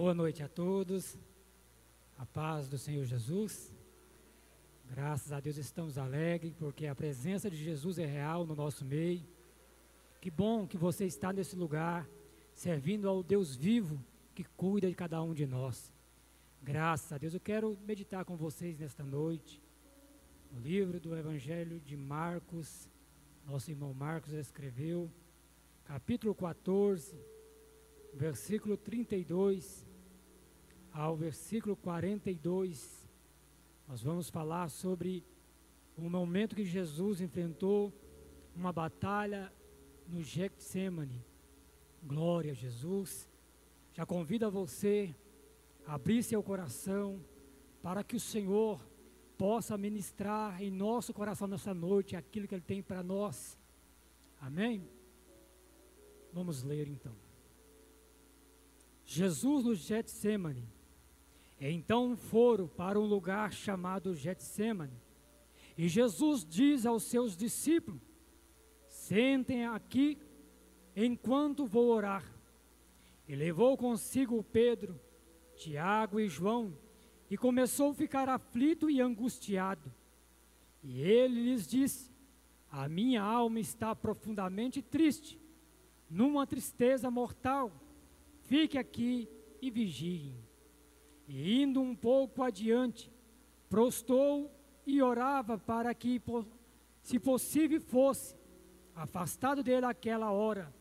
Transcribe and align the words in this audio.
Boa 0.00 0.14
noite 0.14 0.44
a 0.44 0.48
todos. 0.48 1.18
A 2.16 2.24
paz 2.24 2.68
do 2.68 2.78
Senhor 2.78 3.04
Jesus. 3.04 3.74
Graças 4.88 5.32
a 5.32 5.40
Deus 5.40 5.56
estamos 5.56 5.98
alegres 5.98 6.54
porque 6.54 6.86
a 6.86 6.94
presença 6.94 7.50
de 7.50 7.56
Jesus 7.56 7.98
é 7.98 8.06
real 8.06 8.46
no 8.46 8.54
nosso 8.54 8.84
meio. 8.84 9.26
Que 10.20 10.30
bom 10.30 10.68
que 10.68 10.76
você 10.76 11.04
está 11.04 11.32
nesse 11.32 11.56
lugar, 11.56 12.08
servindo 12.54 13.08
ao 13.08 13.24
Deus 13.24 13.56
vivo 13.56 14.00
que 14.36 14.44
cuida 14.44 14.86
de 14.86 14.94
cada 14.94 15.20
um 15.20 15.34
de 15.34 15.44
nós. 15.46 15.92
Graças 16.62 17.12
a 17.12 17.18
Deus. 17.18 17.34
Eu 17.34 17.40
quero 17.40 17.76
meditar 17.84 18.24
com 18.24 18.36
vocês 18.36 18.78
nesta 18.78 19.02
noite 19.02 19.60
no 20.52 20.60
livro 20.60 21.00
do 21.00 21.16
Evangelho 21.16 21.80
de 21.80 21.96
Marcos. 21.96 22.88
Nosso 23.44 23.68
irmão 23.68 23.92
Marcos 23.92 24.32
escreveu, 24.32 25.10
capítulo 25.84 26.36
14, 26.36 27.18
versículo 28.14 28.76
32 28.76 29.87
ao 30.92 31.16
versículo 31.16 31.76
42. 31.76 33.08
Nós 33.86 34.02
vamos 34.02 34.28
falar 34.28 34.68
sobre 34.68 35.24
o 35.96 36.08
momento 36.08 36.56
que 36.56 36.64
Jesus 36.64 37.20
enfrentou 37.20 37.92
uma 38.54 38.72
batalha 38.72 39.52
no 40.06 40.22
Getsemane. 40.22 41.24
Glória 42.02 42.52
a 42.52 42.54
Jesus. 42.54 43.28
Já 43.92 44.06
convido 44.06 44.50
você 44.50 45.14
a 45.86 45.94
abrir 45.94 46.22
seu 46.22 46.42
coração 46.42 47.20
para 47.82 48.04
que 48.04 48.16
o 48.16 48.20
Senhor 48.20 48.80
possa 49.36 49.78
ministrar 49.78 50.62
em 50.62 50.70
nosso 50.70 51.14
coração 51.14 51.46
nessa 51.48 51.72
noite 51.72 52.16
aquilo 52.16 52.46
que 52.46 52.54
Ele 52.54 52.62
tem 52.62 52.82
para 52.82 53.02
nós. 53.02 53.58
Amém? 54.40 54.88
Vamos 56.32 56.62
ler 56.62 56.88
então. 56.88 57.14
Jesus 59.04 59.64
no 59.64 59.74
Getsemane. 59.74 60.77
Então 61.60 62.16
foram 62.16 62.68
para 62.68 62.98
um 63.00 63.04
lugar 63.04 63.52
chamado 63.52 64.14
Getsemane. 64.14 64.96
E 65.76 65.88
Jesus 65.88 66.44
diz 66.44 66.86
aos 66.86 67.04
seus 67.04 67.36
discípulos: 67.36 68.00
Sentem 68.86 69.66
aqui 69.66 70.18
enquanto 70.94 71.66
vou 71.66 71.88
orar. 71.88 72.24
E 73.26 73.34
levou 73.34 73.76
consigo 73.76 74.42
Pedro, 74.42 74.98
Tiago 75.56 76.18
e 76.18 76.28
João, 76.28 76.76
e 77.30 77.36
começou 77.36 77.90
a 77.90 77.94
ficar 77.94 78.28
aflito 78.28 78.88
e 78.88 79.00
angustiado. 79.00 79.92
E 80.82 81.02
ele 81.02 81.42
lhes 81.42 81.66
disse: 81.66 82.10
A 82.70 82.88
minha 82.88 83.22
alma 83.22 83.58
está 83.58 83.94
profundamente 83.94 84.80
triste, 84.80 85.40
numa 86.08 86.46
tristeza 86.46 87.10
mortal. 87.10 87.72
Fique 88.42 88.78
aqui 88.78 89.28
e 89.60 89.70
vigiem. 89.70 90.47
E 91.28 91.62
indo 91.62 91.80
um 91.82 91.94
pouco 91.94 92.42
adiante, 92.42 93.12
prostou 93.68 94.50
e 94.86 95.02
orava 95.02 95.58
para 95.58 95.94
que, 95.94 96.20
se 97.02 97.20
possível 97.20 97.80
fosse, 97.80 98.34
afastado 98.94 99.62
dele 99.62 99.84
aquela 99.84 100.32
hora. 100.32 100.74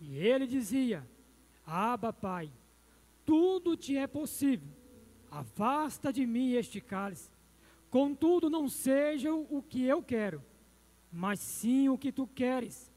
E 0.00 0.18
ele 0.18 0.46
dizia: 0.46 1.08
Aba, 1.64 2.12
Pai, 2.12 2.50
tudo 3.24 3.76
te 3.76 3.96
é 3.96 4.08
possível, 4.08 4.68
afasta 5.30 6.12
de 6.12 6.26
mim 6.26 6.52
este 6.52 6.80
cálice. 6.80 7.30
Contudo, 7.88 8.50
não 8.50 8.68
seja 8.68 9.32
o 9.32 9.62
que 9.62 9.84
eu 9.84 10.02
quero, 10.02 10.42
mas 11.12 11.38
sim 11.38 11.88
o 11.88 11.96
que 11.96 12.10
tu 12.10 12.26
queres. 12.26 12.92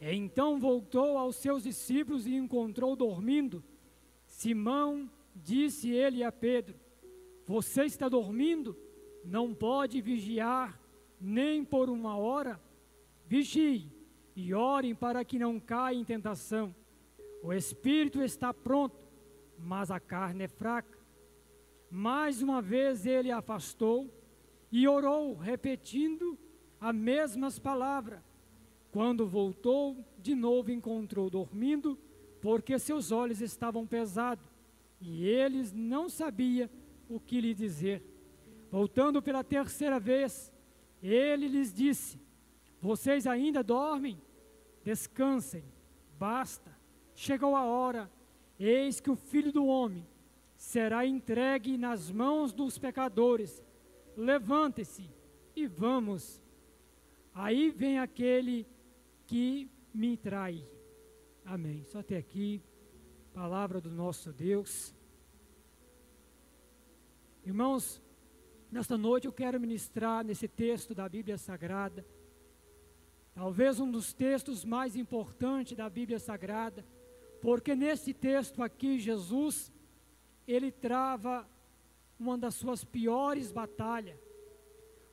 E 0.00 0.12
então 0.12 0.58
voltou 0.58 1.16
aos 1.16 1.36
seus 1.36 1.62
discípulos 1.62 2.26
e 2.26 2.34
encontrou 2.34 2.96
dormindo 2.96 3.62
Simão, 4.26 5.08
disse 5.34 5.90
ele 5.90 6.22
a 6.22 6.30
Pedro: 6.30 6.78
Você 7.44 7.84
está 7.84 8.08
dormindo? 8.08 8.76
Não 9.24 9.54
pode 9.54 10.00
vigiar 10.00 10.78
nem 11.20 11.64
por 11.64 11.88
uma 11.90 12.16
hora? 12.16 12.60
Vigie 13.26 13.90
e 14.36 14.52
orem 14.52 14.94
para 14.94 15.24
que 15.24 15.38
não 15.38 15.58
caia 15.58 15.96
em 15.96 16.04
tentação. 16.04 16.74
O 17.42 17.52
espírito 17.52 18.22
está 18.22 18.52
pronto, 18.52 18.96
mas 19.58 19.90
a 19.90 19.98
carne 19.98 20.44
é 20.44 20.48
fraca. 20.48 20.98
Mais 21.90 22.42
uma 22.42 22.60
vez 22.60 23.06
ele 23.06 23.30
afastou 23.30 24.10
e 24.70 24.86
orou, 24.88 25.34
repetindo 25.34 26.38
as 26.80 26.94
mesmas 26.94 27.58
palavras. 27.58 28.20
Quando 28.90 29.26
voltou, 29.26 30.04
de 30.18 30.34
novo 30.34 30.70
encontrou 30.70 31.30
dormindo, 31.30 31.98
porque 32.40 32.78
seus 32.78 33.10
olhos 33.10 33.40
estavam 33.40 33.86
pesados 33.86 34.53
e 35.00 35.26
eles 35.26 35.72
não 35.72 36.08
sabiam 36.08 36.68
o 37.08 37.20
que 37.20 37.40
lhe 37.40 37.54
dizer. 37.54 38.02
Voltando 38.70 39.22
pela 39.22 39.44
terceira 39.44 40.00
vez, 40.00 40.52
ele 41.02 41.48
lhes 41.48 41.72
disse: 41.72 42.20
Vocês 42.80 43.26
ainda 43.26 43.62
dormem? 43.62 44.20
Descansem, 44.82 45.64
basta. 46.18 46.76
Chegou 47.14 47.54
a 47.54 47.64
hora, 47.64 48.10
eis 48.58 49.00
que 49.00 49.10
o 49.10 49.16
filho 49.16 49.52
do 49.52 49.66
homem 49.66 50.06
será 50.56 51.06
entregue 51.06 51.78
nas 51.78 52.10
mãos 52.10 52.52
dos 52.52 52.78
pecadores. 52.78 53.62
Levante-se 54.16 55.08
e 55.54 55.66
vamos. 55.66 56.42
Aí 57.34 57.70
vem 57.70 57.98
aquele 57.98 58.66
que 59.26 59.68
me 59.92 60.16
trai. 60.16 60.66
Amém. 61.44 61.84
Só 61.84 61.98
até 62.00 62.16
aqui, 62.16 62.62
palavra 63.34 63.80
do 63.80 63.90
nosso 63.90 64.32
Deus. 64.32 64.94
Irmãos, 67.44 68.00
nesta 68.70 68.96
noite 68.96 69.26
eu 69.26 69.32
quero 69.32 69.58
ministrar 69.58 70.24
nesse 70.24 70.46
texto 70.46 70.94
da 70.94 71.08
Bíblia 71.08 71.36
Sagrada, 71.36 72.06
talvez 73.34 73.80
um 73.80 73.90
dos 73.90 74.12
textos 74.12 74.64
mais 74.64 74.94
importantes 74.94 75.76
da 75.76 75.90
Bíblia 75.90 76.20
Sagrada, 76.20 76.86
porque 77.42 77.74
nesse 77.74 78.14
texto 78.14 78.62
aqui 78.62 79.00
Jesus, 79.00 79.72
ele 80.46 80.70
trava 80.70 81.44
uma 82.16 82.38
das 82.38 82.54
suas 82.54 82.84
piores 82.84 83.50
batalhas. 83.50 84.16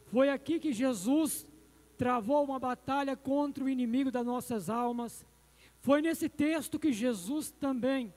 Foi 0.05 0.29
aqui 0.29 0.59
que 0.59 0.71
Jesus 0.71 1.47
travou 1.97 2.43
uma 2.43 2.59
batalha 2.59 3.17
contra 3.17 3.63
o 3.63 3.69
inimigo 3.69 4.11
das 4.11 4.25
nossas 4.25 4.69
almas. 4.69 5.25
Foi 5.81 6.01
nesse 6.01 6.29
texto 6.29 6.79
que 6.79 6.93
Jesus 6.93 7.51
também 7.51 8.13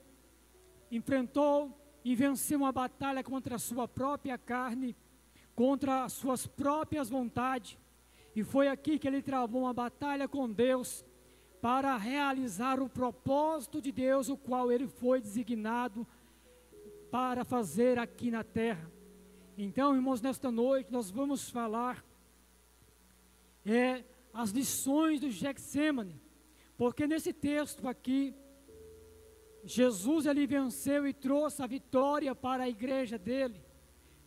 enfrentou 0.91 1.76
e 2.04 2.14
venceu 2.14 2.58
uma 2.58 2.70
batalha 2.70 3.25
contra 3.25 3.56
a 3.56 3.58
sua 3.58 3.88
própria 3.88 4.36
carne, 4.36 4.94
contra 5.54 6.04
as 6.04 6.12
suas 6.12 6.47
próprias 6.47 7.08
vontades. 7.08 7.78
E 8.36 8.44
foi 8.44 8.69
aqui 8.69 8.98
que 8.98 9.08
ele 9.08 9.22
travou 9.22 9.62
uma 9.62 9.72
batalha 9.72 10.28
com 10.28 10.50
Deus 10.50 11.02
para 11.62 11.97
realizar 11.97 12.80
o 12.80 12.88
propósito 12.91 13.81
de 13.81 13.91
Deus, 13.91 14.28
o 14.28 14.36
qual 14.36 14.70
ele 14.70 14.86
foi 14.86 15.22
designado 15.22 16.06
para 17.10 17.46
fazer 17.46 17.98
aqui 17.98 18.31
na 18.31 18.44
terra. 18.44 18.92
Então, 19.56 19.94
irmãos, 19.94 20.20
nesta 20.20 20.50
noite 20.50 20.92
nós 20.92 21.10
vamos 21.10 21.48
falar 21.48 22.04
é, 23.64 24.04
as 24.34 24.50
lições 24.50 25.20
do 25.20 25.31
Getsemane, 25.31 26.20
porque 26.77 27.07
nesse 27.07 27.33
texto 27.33 27.87
aqui 27.87 28.35
Jesus 29.65 30.27
ele 30.27 30.47
venceu 30.47 31.07
e 31.07 31.12
trouxe 31.12 31.62
a 31.62 31.67
vitória 31.67 32.35
para 32.35 32.65
a 32.65 32.69
igreja 32.69 33.19
dele. 33.19 33.61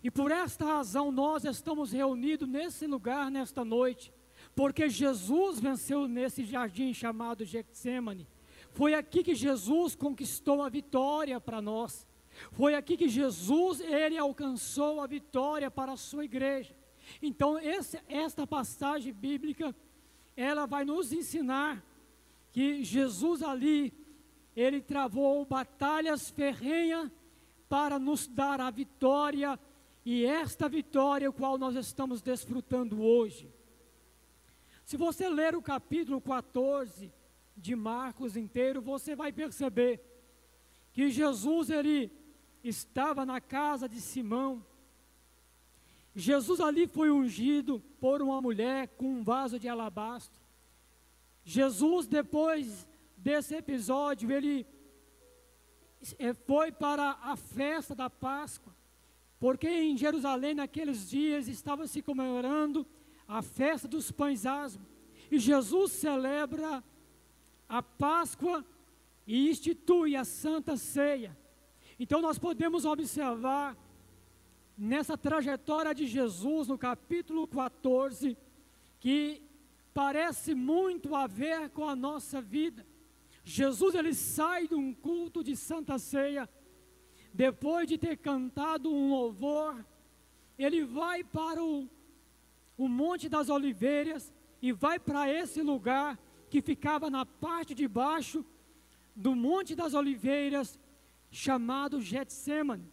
E 0.03 0.09
por 0.09 0.31
esta 0.31 0.65
razão 0.65 1.11
nós 1.11 1.43
estamos 1.43 1.91
reunidos 1.91 2.47
nesse 2.47 2.87
lugar 2.87 3.29
nesta 3.29 3.63
noite, 3.63 4.13
porque 4.55 4.89
Jesus 4.89 5.59
venceu 5.59 6.07
nesse 6.07 6.43
jardim 6.43 6.93
chamado 6.93 7.45
Getsemane. 7.45 8.27
Foi 8.71 8.93
aqui 8.93 9.23
que 9.23 9.35
Jesus 9.35 9.95
conquistou 9.95 10.61
a 10.61 10.69
vitória 10.69 11.39
para 11.39 11.61
nós. 11.61 12.07
Foi 12.51 12.75
aqui 12.75 12.97
que 12.97 13.09
Jesus 13.09 13.79
ele 13.79 14.17
alcançou 14.17 15.01
a 15.01 15.07
vitória 15.07 15.69
para 15.69 15.93
a 15.93 15.97
sua 15.97 16.25
igreja. 16.25 16.75
Então 17.21 17.57
esse, 17.59 17.99
esta 18.07 18.45
passagem 18.45 19.13
bíblica 19.13 19.75
ela 20.35 20.65
vai 20.65 20.85
nos 20.85 21.11
ensinar 21.11 21.83
que 22.57 22.83
Jesus 22.83 23.43
ali 23.43 23.93
ele 24.55 24.81
travou 24.81 25.45
batalhas 25.45 26.31
ferrenhas 26.31 27.11
para 27.69 27.99
nos 27.99 28.27
dar 28.27 28.59
a 28.59 28.71
vitória, 28.71 29.59
e 30.03 30.25
esta 30.25 30.67
vitória, 30.67 31.29
o 31.29 31.33
qual 31.33 31.59
nós 31.59 31.75
estamos 31.75 32.19
desfrutando 32.19 32.99
hoje. 32.99 33.53
Se 34.83 34.97
você 34.97 35.29
ler 35.29 35.55
o 35.55 35.61
capítulo 35.61 36.19
14 36.19 37.13
de 37.55 37.75
Marcos 37.75 38.35
inteiro, 38.35 38.81
você 38.81 39.15
vai 39.15 39.31
perceber 39.31 40.01
que 40.93 41.11
Jesus 41.11 41.69
ele 41.69 42.11
estava 42.63 43.23
na 43.23 43.39
casa 43.39 43.87
de 43.87 44.01
Simão. 44.01 44.65
Jesus 46.15 46.59
ali 46.59 46.87
foi 46.87 47.11
ungido 47.11 47.79
por 47.99 48.19
uma 48.19 48.41
mulher 48.41 48.87
com 48.97 49.05
um 49.05 49.23
vaso 49.23 49.59
de 49.59 49.69
alabastro. 49.69 50.46
Jesus 51.49 52.07
depois 52.07 52.85
desse 53.15 53.55
episódio, 53.55 54.29
ele 54.29 54.67
eh, 56.19 56.33
foi 56.33 56.73
para 56.73 57.11
a 57.21 57.37
festa 57.37 57.95
da 57.95 58.09
Páscoa, 58.09 58.75
porque 59.39 59.65
em 59.65 59.95
Jerusalém 59.95 60.53
naqueles 60.53 61.09
dias 61.09 61.47
estava 61.47 61.87
se 61.87 62.01
comemorando 62.01 62.85
a 63.25 63.41
festa 63.41 63.87
dos 63.87 64.11
pães 64.11 64.45
asmos, 64.45 64.85
e 65.31 65.39
Jesus 65.39 65.93
celebra 65.93 66.83
a 67.69 67.81
Páscoa 67.81 68.65
e 69.25 69.49
institui 69.49 70.17
a 70.17 70.25
Santa 70.25 70.75
Ceia. 70.75 71.37
Então 71.97 72.21
nós 72.21 72.37
podemos 72.37 72.83
observar 72.83 73.77
nessa 74.77 75.17
trajetória 75.17 75.95
de 75.95 76.07
Jesus 76.07 76.67
no 76.67 76.77
capítulo 76.77 77.47
14 77.47 78.37
que 78.99 79.46
parece 79.97 80.53
muito 80.53 81.15
a 81.15 81.25
ver 81.25 81.71
com 81.71 81.83
a 81.83 81.95
nossa 81.95 82.39
vida. 82.39 82.85
Jesus 83.43 83.95
ele 83.95 84.13
sai 84.13 84.67
de 84.67 84.75
um 84.75 84.93
culto 84.93 85.43
de 85.43 85.55
Santa 85.55 85.97
Ceia, 85.97 86.47
depois 87.33 87.87
de 87.87 87.97
ter 87.97 88.15
cantado 88.17 88.93
um 88.93 89.09
louvor, 89.09 89.83
ele 90.55 90.83
vai 90.85 91.23
para 91.23 91.63
o, 91.63 91.89
o 92.77 92.87
Monte 92.87 93.27
das 93.27 93.49
Oliveiras 93.49 94.31
e 94.61 94.71
vai 94.71 94.99
para 94.99 95.33
esse 95.33 95.63
lugar 95.63 96.19
que 96.47 96.61
ficava 96.61 97.09
na 97.09 97.25
parte 97.25 97.73
de 97.73 97.87
baixo 97.87 98.45
do 99.15 99.35
Monte 99.35 99.73
das 99.73 99.95
Oliveiras, 99.95 100.79
chamado 101.31 101.99
Getsemane. 101.99 102.87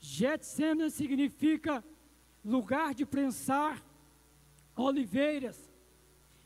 Getsemane 0.00 0.90
significa 0.90 1.84
lugar 2.44 2.92
de 2.92 3.06
prensar 3.06 3.80
oliveiras. 4.74 5.69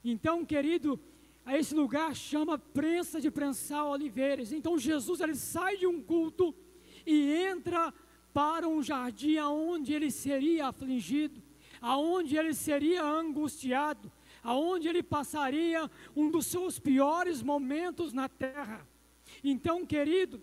Então, 0.04 0.44
querido, 0.44 1.00
esse 1.46 1.74
lugar 1.74 2.14
chama 2.14 2.58
prensa 2.58 3.20
de 3.20 3.30
prensar 3.30 3.86
oliveiras. 3.86 4.52
Então, 4.52 4.78
Jesus 4.78 5.20
ele 5.20 5.34
sai 5.34 5.78
de 5.78 5.86
um 5.86 6.02
culto 6.02 6.54
e 7.06 7.32
entra 7.32 7.92
para 8.32 8.68
um 8.68 8.82
jardim 8.82 9.36
aonde 9.36 9.94
ele 9.94 10.10
seria 10.10 10.68
afligido, 10.68 11.42
aonde 11.80 12.36
ele 12.36 12.52
seria 12.52 13.02
angustiado, 13.02 14.12
aonde 14.42 14.88
ele 14.88 15.02
passaria 15.02 15.90
um 16.14 16.30
dos 16.30 16.46
seus 16.46 16.78
piores 16.78 17.42
momentos 17.42 18.12
na 18.12 18.28
terra. 18.28 18.86
Então, 19.42 19.86
querido, 19.86 20.42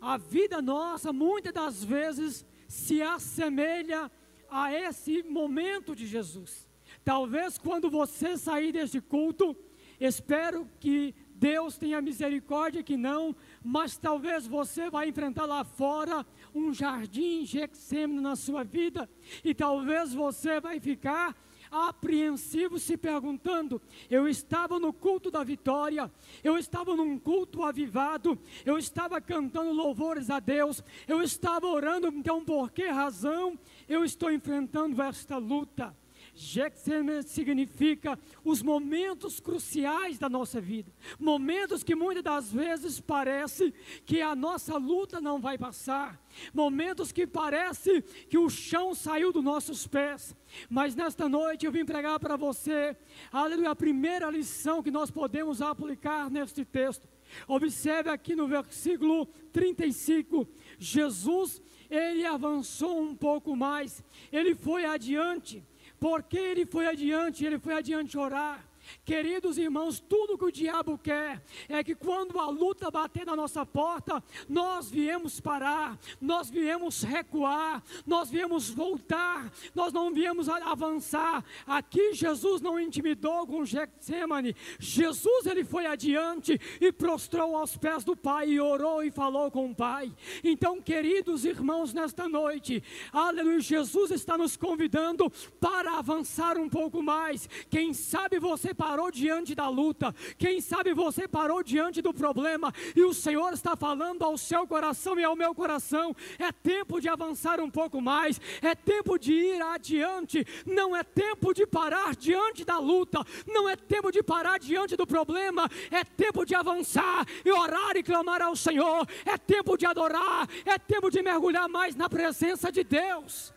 a 0.00 0.16
vida 0.18 0.60
nossa 0.60 1.12
muitas 1.12 1.52
das 1.52 1.82
vezes 1.82 2.44
se 2.66 3.00
assemelha 3.00 4.10
a 4.50 4.72
esse 4.72 5.22
momento 5.22 5.96
de 5.96 6.06
Jesus. 6.06 6.67
Talvez 7.04 7.58
quando 7.58 7.90
você 7.90 8.36
sair 8.36 8.72
deste 8.72 9.00
culto, 9.00 9.56
espero 10.00 10.68
que 10.78 11.14
Deus 11.34 11.78
tenha 11.78 12.02
misericórdia 12.02 12.82
que 12.82 12.96
não, 12.96 13.34
mas 13.62 13.96
talvez 13.96 14.46
você 14.46 14.90
vai 14.90 15.08
enfrentar 15.08 15.46
lá 15.46 15.62
fora 15.64 16.26
um 16.52 16.74
jardim 16.74 17.46
Gexêmano 17.46 18.20
na 18.20 18.34
sua 18.34 18.64
vida, 18.64 19.08
e 19.44 19.54
talvez 19.54 20.12
você 20.12 20.60
vai 20.60 20.80
ficar 20.80 21.36
apreensivo, 21.70 22.78
se 22.78 22.96
perguntando: 22.96 23.80
eu 24.10 24.26
estava 24.26 24.80
no 24.80 24.92
culto 24.92 25.30
da 25.30 25.44
vitória, 25.44 26.10
eu 26.42 26.58
estava 26.58 26.96
num 26.96 27.18
culto 27.18 27.62
avivado, 27.62 28.38
eu 28.64 28.76
estava 28.76 29.20
cantando 29.20 29.72
louvores 29.72 30.30
a 30.30 30.40
Deus, 30.40 30.82
eu 31.06 31.22
estava 31.22 31.66
orando, 31.66 32.08
então 32.08 32.44
por 32.44 32.72
que 32.72 32.88
razão 32.88 33.58
eu 33.88 34.04
estou 34.04 34.30
enfrentando 34.32 35.00
esta 35.00 35.36
luta? 35.36 35.96
Getsemane 36.38 37.24
significa 37.24 38.16
os 38.44 38.62
momentos 38.62 39.40
cruciais 39.40 40.20
da 40.20 40.28
nossa 40.28 40.60
vida, 40.60 40.94
momentos 41.18 41.82
que 41.82 41.96
muitas 41.96 42.22
das 42.22 42.52
vezes 42.52 43.00
parece 43.00 43.74
que 44.06 44.22
a 44.22 44.36
nossa 44.36 44.76
luta 44.76 45.20
não 45.20 45.40
vai 45.40 45.58
passar, 45.58 46.16
momentos 46.54 47.10
que 47.10 47.26
parece 47.26 48.02
que 48.30 48.38
o 48.38 48.48
chão 48.48 48.94
saiu 48.94 49.32
dos 49.32 49.42
nossos 49.42 49.88
pés. 49.88 50.36
Mas 50.70 50.94
nesta 50.94 51.28
noite 51.28 51.66
eu 51.66 51.72
vim 51.72 51.84
pregar 51.84 52.20
para 52.20 52.36
você, 52.36 52.96
aleluia, 53.32 53.70
a 53.70 53.76
primeira 53.76 54.30
lição 54.30 54.80
que 54.80 54.92
nós 54.92 55.10
podemos 55.10 55.60
aplicar 55.60 56.30
neste 56.30 56.64
texto. 56.64 57.08
Observe 57.48 58.10
aqui 58.10 58.36
no 58.36 58.46
versículo 58.46 59.26
35, 59.52 60.46
Jesus, 60.78 61.60
ele 61.90 62.24
avançou 62.24 63.02
um 63.02 63.14
pouco 63.14 63.56
mais, 63.56 64.04
ele 64.30 64.54
foi 64.54 64.84
adiante 64.84 65.64
porque 65.98 66.38
ele 66.38 66.64
foi 66.66 66.86
adiante, 66.86 67.44
ele 67.44 67.58
foi 67.58 67.74
adiante 67.74 68.16
orar. 68.16 68.67
Queridos 69.04 69.58
irmãos, 69.58 70.00
tudo 70.00 70.38
que 70.38 70.44
o 70.44 70.52
diabo 70.52 70.98
quer 70.98 71.42
é 71.68 71.82
que 71.82 71.94
quando 71.94 72.38
a 72.38 72.48
luta 72.48 72.90
bater 72.90 73.26
na 73.26 73.36
nossa 73.36 73.64
porta, 73.64 74.22
nós 74.48 74.90
viemos 74.90 75.40
parar, 75.40 75.98
nós 76.20 76.50
viemos 76.50 77.02
recuar, 77.02 77.82
nós 78.06 78.30
viemos 78.30 78.70
voltar, 78.70 79.52
nós 79.74 79.92
não 79.92 80.12
viemos 80.12 80.48
avançar. 80.48 81.44
Aqui 81.66 82.14
Jesus 82.14 82.60
não 82.60 82.78
intimidou 82.78 83.46
com 83.46 83.64
Getsemane, 83.64 84.54
Jesus 84.78 85.46
ele 85.46 85.64
foi 85.64 85.86
adiante 85.86 86.58
e 86.80 86.92
prostrou 86.92 87.56
aos 87.56 87.76
pés 87.76 88.04
do 88.04 88.16
Pai 88.16 88.48
e 88.48 88.60
orou 88.60 89.02
e 89.02 89.10
falou 89.10 89.50
com 89.50 89.70
o 89.70 89.74
Pai. 89.74 90.12
Então, 90.42 90.80
queridos 90.80 91.44
irmãos, 91.44 91.92
nesta 91.92 92.28
noite, 92.28 92.82
aleluia, 93.12 93.60
Jesus 93.60 94.10
está 94.10 94.36
nos 94.36 94.56
convidando 94.56 95.30
para 95.60 95.98
avançar 95.98 96.56
um 96.56 96.68
pouco 96.68 97.02
mais. 97.02 97.48
Quem 97.70 97.92
sabe 97.92 98.38
você 98.38 98.74
parou 98.78 99.10
diante 99.10 99.56
da 99.56 99.68
luta, 99.68 100.14
quem 100.38 100.60
sabe 100.60 100.94
você 100.94 101.26
parou 101.26 101.64
diante 101.64 102.00
do 102.00 102.14
problema 102.14 102.72
e 102.94 103.02
o 103.02 103.12
Senhor 103.12 103.52
está 103.52 103.74
falando 103.74 104.22
ao 104.22 104.38
seu 104.38 104.68
coração 104.68 105.18
e 105.18 105.24
ao 105.24 105.34
meu 105.34 105.52
coração: 105.52 106.14
é 106.38 106.52
tempo 106.52 107.00
de 107.00 107.08
avançar 107.08 107.58
um 107.60 107.68
pouco 107.68 108.00
mais, 108.00 108.40
é 108.62 108.76
tempo 108.76 109.18
de 109.18 109.32
ir 109.32 109.60
adiante, 109.60 110.46
não 110.64 110.94
é 110.94 111.02
tempo 111.02 111.52
de 111.52 111.66
parar 111.66 112.14
diante 112.14 112.64
da 112.64 112.78
luta, 112.78 113.24
não 113.48 113.68
é 113.68 113.74
tempo 113.74 114.12
de 114.12 114.22
parar 114.22 114.60
diante 114.60 114.96
do 114.96 115.06
problema, 115.06 115.68
é 115.90 116.04
tempo 116.04 116.44
de 116.46 116.54
avançar 116.54 117.26
e 117.44 117.50
orar 117.50 117.96
e 117.96 118.02
clamar 118.04 118.40
ao 118.40 118.54
Senhor, 118.54 119.08
é 119.24 119.36
tempo 119.36 119.76
de 119.76 119.86
adorar, 119.86 120.48
é 120.64 120.78
tempo 120.78 121.10
de 121.10 121.20
mergulhar 121.20 121.68
mais 121.68 121.96
na 121.96 122.08
presença 122.08 122.70
de 122.70 122.84
Deus. 122.84 123.52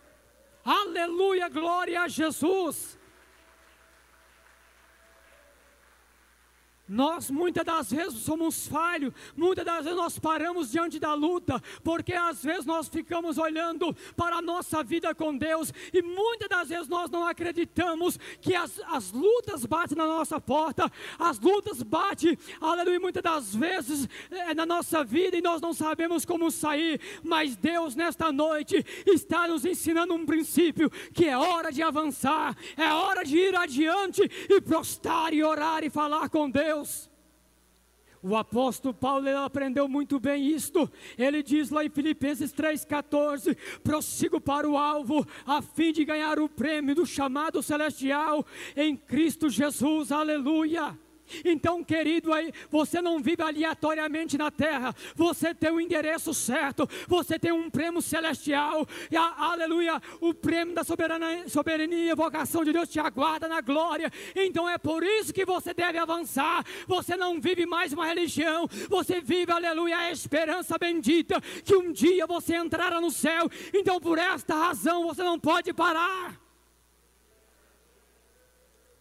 Aleluia, 0.65 1.47
glória 1.47 2.01
a 2.01 2.07
Jesus. 2.07 3.00
Nós 6.91 7.31
muitas 7.31 7.63
das 7.63 7.89
vezes 7.89 8.19
somos 8.19 8.67
falhos, 8.67 9.13
muitas 9.37 9.63
das 9.63 9.85
vezes 9.85 9.97
nós 9.97 10.19
paramos 10.19 10.71
diante 10.71 10.99
da 10.99 11.13
luta, 11.13 11.63
porque 11.85 12.11
às 12.11 12.43
vezes 12.43 12.65
nós 12.65 12.89
ficamos 12.89 13.37
olhando 13.37 13.95
para 14.13 14.35
a 14.35 14.41
nossa 14.41 14.83
vida 14.83 15.15
com 15.15 15.37
Deus 15.37 15.73
e 15.93 16.01
muitas 16.01 16.49
das 16.49 16.67
vezes 16.67 16.89
nós 16.89 17.09
não 17.09 17.25
acreditamos 17.25 18.19
que 18.41 18.53
as, 18.53 18.77
as 18.87 19.13
lutas 19.13 19.65
batem 19.65 19.97
na 19.97 20.05
nossa 20.05 20.37
porta, 20.41 20.91
as 21.17 21.39
lutas 21.39 21.81
batem, 21.81 22.37
aleluia, 22.59 22.99
muitas 22.99 23.23
das 23.23 23.55
vezes 23.55 24.09
é, 24.29 24.53
na 24.53 24.65
nossa 24.65 25.01
vida 25.01 25.37
e 25.37 25.41
nós 25.41 25.61
não 25.61 25.73
sabemos 25.73 26.25
como 26.25 26.51
sair, 26.51 26.99
mas 27.23 27.55
Deus 27.55 27.95
nesta 27.95 28.33
noite 28.33 28.85
está 29.07 29.47
nos 29.47 29.63
ensinando 29.63 30.13
um 30.13 30.25
princípio 30.25 30.89
que 31.13 31.23
é 31.23 31.37
hora 31.37 31.71
de 31.71 31.81
avançar, 31.81 32.53
é 32.75 32.91
hora 32.91 33.23
de 33.23 33.37
ir 33.37 33.55
adiante 33.55 34.29
e 34.49 34.59
prostrar 34.59 35.33
e 35.33 35.41
orar 35.41 35.85
e 35.85 35.89
falar 35.89 36.27
com 36.27 36.49
Deus. 36.49 36.80
Deus. 36.81 37.11
O 38.23 38.35
apóstolo 38.35 38.93
Paulo 38.93 39.27
aprendeu 39.39 39.87
muito 39.87 40.19
bem 40.19 40.47
isto. 40.47 40.91
Ele 41.17 41.41
diz 41.41 41.71
lá 41.71 41.83
em 41.83 41.89
Filipenses 41.89 42.53
3,14: 42.53 43.57
prossigo 43.83 44.39
para 44.39 44.69
o 44.69 44.77
alvo, 44.77 45.25
a 45.45 45.61
fim 45.61 45.91
de 45.91 46.05
ganhar 46.05 46.39
o 46.39 46.47
prêmio 46.47 46.93
do 46.93 47.05
chamado 47.05 47.63
celestial 47.63 48.45
em 48.75 48.95
Cristo 48.95 49.49
Jesus. 49.49 50.11
Aleluia. 50.11 50.97
Então, 51.43 51.83
querido, 51.83 52.33
aí 52.33 52.51
você 52.69 53.01
não 53.01 53.21
vive 53.21 53.41
aleatoriamente 53.41 54.37
na 54.37 54.51
terra, 54.51 54.93
você 55.15 55.53
tem 55.53 55.71
o 55.71 55.79
endereço 55.79 56.33
certo, 56.33 56.87
você 57.07 57.37
tem 57.37 57.51
um 57.51 57.69
prêmio 57.69 58.01
celestial, 58.01 58.87
e 59.09 59.15
a, 59.15 59.51
aleluia, 59.51 60.01
o 60.19 60.33
prêmio 60.33 60.73
da 60.73 60.83
soberania, 60.83 61.47
soberania, 61.47 62.15
vocação 62.15 62.63
de 62.63 62.73
Deus 62.73 62.89
te 62.89 62.99
aguarda 62.99 63.47
na 63.47 63.61
glória. 63.61 64.11
Então 64.35 64.67
é 64.69 64.77
por 64.77 65.03
isso 65.03 65.33
que 65.33 65.45
você 65.45 65.73
deve 65.73 65.97
avançar. 65.97 66.65
Você 66.87 67.15
não 67.15 67.39
vive 67.39 67.65
mais 67.65 67.93
uma 67.93 68.05
religião, 68.05 68.67
você 68.89 69.21
vive, 69.21 69.51
aleluia, 69.51 69.97
a 69.97 70.11
esperança 70.11 70.77
bendita 70.77 71.41
que 71.63 71.75
um 71.75 71.91
dia 71.91 72.25
você 72.25 72.55
entrará 72.55 72.99
no 72.99 73.11
céu. 73.11 73.49
Então, 73.73 73.99
por 73.99 74.17
esta 74.17 74.55
razão, 74.55 75.07
você 75.07 75.23
não 75.23 75.39
pode 75.39 75.73
parar. 75.73 76.39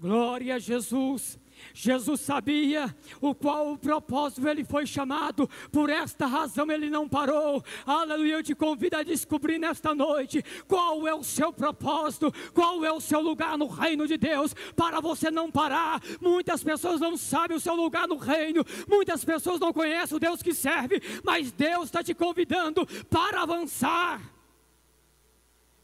Glória 0.01 0.55
a 0.55 0.59
Jesus. 0.59 1.39
Jesus 1.73 2.21
sabia 2.21 2.95
o 3.21 3.35
qual 3.35 3.73
o 3.73 3.79
propósito 3.79 4.47
ele 4.49 4.65
foi 4.65 4.87
chamado, 4.87 5.49
por 5.71 5.91
esta 5.91 6.27
razão 6.27 6.71
ele 6.71 6.91
não 6.91 7.09
parou. 7.09 7.63
Aleluia, 7.87 8.35
eu 8.35 8.43
te 8.43 8.55
convido 8.55 8.97
a 8.97 9.03
descobrir 9.03 9.59
nesta 9.59 9.95
noite 9.95 10.45
qual 10.67 11.07
é 11.07 11.15
o 11.15 11.23
seu 11.23 11.53
propósito, 11.53 12.33
qual 12.53 12.85
é 12.85 12.93
o 12.93 13.01
seu 13.01 13.21
lugar 13.21 13.57
no 13.57 13.67
reino 13.67 14.07
de 14.07 14.17
Deus, 14.17 14.55
para 14.75 15.01
você 15.01 15.31
não 15.31 15.51
parar. 15.51 16.01
Muitas 16.21 16.63
pessoas 16.63 17.01
não 17.01 17.17
sabem 17.17 17.57
o 17.57 17.61
seu 17.61 17.75
lugar 17.75 18.07
no 18.07 18.17
reino, 18.17 18.65
muitas 18.89 19.25
pessoas 19.25 19.61
não 19.61 19.73
conhecem 19.73 20.17
o 20.17 20.21
Deus 20.21 20.43
que 20.43 20.55
serve, 20.55 21.03
mas 21.25 21.53
Deus 21.53 21.85
está 21.85 22.03
te 22.03 22.15
convidando 22.15 22.87
para 23.09 23.43
avançar. 23.43 24.40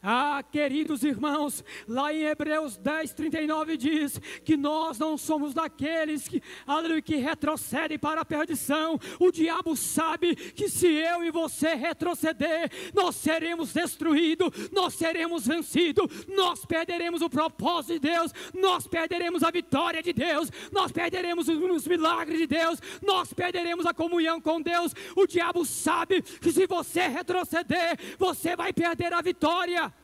Ah, 0.09 0.41
queridos 0.41 1.03
irmãos, 1.03 1.61
lá 1.85 2.13
em 2.13 2.21
Hebreus 2.23 2.77
10, 2.77 3.13
39 3.13 3.75
diz 3.75 4.17
que 4.45 4.55
nós 4.55 4.97
não 4.97 5.17
somos 5.17 5.53
daqueles 5.53 6.29
que, 6.29 6.41
aleluia, 6.65 7.01
que 7.01 7.17
retrocedem 7.17 7.99
para 7.99 8.21
a 8.21 8.25
perdição. 8.25 8.97
O 9.19 9.33
diabo 9.33 9.75
sabe 9.75 10.33
que 10.33 10.69
se 10.69 10.87
eu 10.87 11.25
e 11.25 11.29
você 11.29 11.73
retroceder, 11.73 12.71
nós 12.93 13.17
seremos 13.17 13.73
destruídos, 13.73 14.49
nós 14.71 14.93
seremos 14.93 15.45
vencidos, 15.45 16.25
nós 16.25 16.65
perderemos 16.65 17.21
o 17.21 17.29
propósito 17.29 17.99
de 17.99 18.07
Deus, 18.09 18.31
nós 18.53 18.87
perderemos 18.87 19.43
a 19.43 19.51
vitória 19.51 20.01
de 20.01 20.13
Deus, 20.13 20.49
nós 20.71 20.89
perderemos 20.89 21.49
os 21.49 21.85
milagres 21.85 22.39
de 22.39 22.47
Deus, 22.47 22.79
nós 23.05 23.33
perderemos 23.33 23.85
a 23.85 23.93
comunhão 23.93 24.39
com 24.39 24.61
Deus. 24.61 24.93
O 25.17 25.27
diabo 25.27 25.65
sabe 25.65 26.21
que 26.21 26.53
se 26.53 26.65
você 26.65 27.09
retroceder, 27.09 27.99
você 28.17 28.55
vai 28.55 28.71
perder 28.71 29.11
a 29.11 29.21
vitória. 29.21 29.96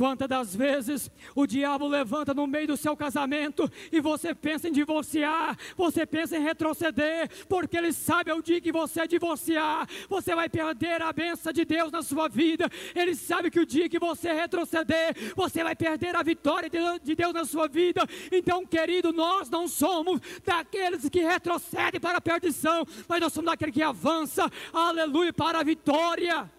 Quantas 0.00 0.26
das 0.26 0.56
vezes 0.56 1.10
o 1.34 1.46
diabo 1.46 1.86
levanta 1.86 2.32
no 2.32 2.46
meio 2.46 2.68
do 2.68 2.76
seu 2.78 2.96
casamento 2.96 3.70
e 3.92 4.00
você 4.00 4.34
pensa 4.34 4.66
em 4.66 4.72
divorciar, 4.72 5.58
você 5.76 6.06
pensa 6.06 6.38
em 6.38 6.42
retroceder, 6.42 7.28
porque 7.46 7.76
ele 7.76 7.92
sabe 7.92 8.32
o 8.32 8.40
dia 8.40 8.62
que 8.62 8.72
você 8.72 9.06
divorciar, 9.06 9.86
você 10.08 10.34
vai 10.34 10.48
perder 10.48 11.02
a 11.02 11.12
benção 11.12 11.52
de 11.52 11.66
Deus 11.66 11.92
na 11.92 12.00
sua 12.00 12.30
vida. 12.30 12.66
Ele 12.94 13.14
sabe 13.14 13.50
que 13.50 13.60
o 13.60 13.66
dia 13.66 13.90
que 13.90 13.98
você 13.98 14.32
retroceder, 14.32 15.34
você 15.36 15.62
vai 15.62 15.76
perder 15.76 16.16
a 16.16 16.22
vitória 16.22 16.70
de 17.02 17.14
Deus 17.14 17.34
na 17.34 17.44
sua 17.44 17.68
vida. 17.68 18.00
Então, 18.32 18.64
querido, 18.64 19.12
nós 19.12 19.50
não 19.50 19.68
somos 19.68 20.18
daqueles 20.42 21.10
que 21.10 21.20
retrocedem 21.20 22.00
para 22.00 22.16
a 22.16 22.22
perdição, 22.22 22.86
mas 23.06 23.20
nós 23.20 23.34
somos 23.34 23.50
daqueles 23.50 23.74
que 23.74 23.82
avança, 23.82 24.50
aleluia, 24.72 25.30
para 25.30 25.60
a 25.60 25.62
vitória. 25.62 26.50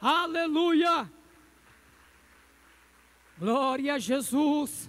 Aleluia. 0.00 1.13
Glória 3.38 3.94
a 3.94 3.98
Jesus. 3.98 4.88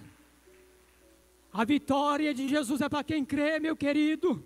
A 1.52 1.64
vitória 1.64 2.32
de 2.32 2.46
Jesus 2.46 2.80
é 2.80 2.88
para 2.88 3.02
quem 3.02 3.24
crê, 3.24 3.58
meu 3.58 3.76
querido. 3.76 4.44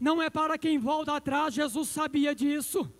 Não 0.00 0.20
é 0.20 0.28
para 0.28 0.58
quem 0.58 0.78
volta 0.78 1.14
atrás. 1.14 1.54
Jesus 1.54 1.88
sabia 1.88 2.34
disso. 2.34 2.90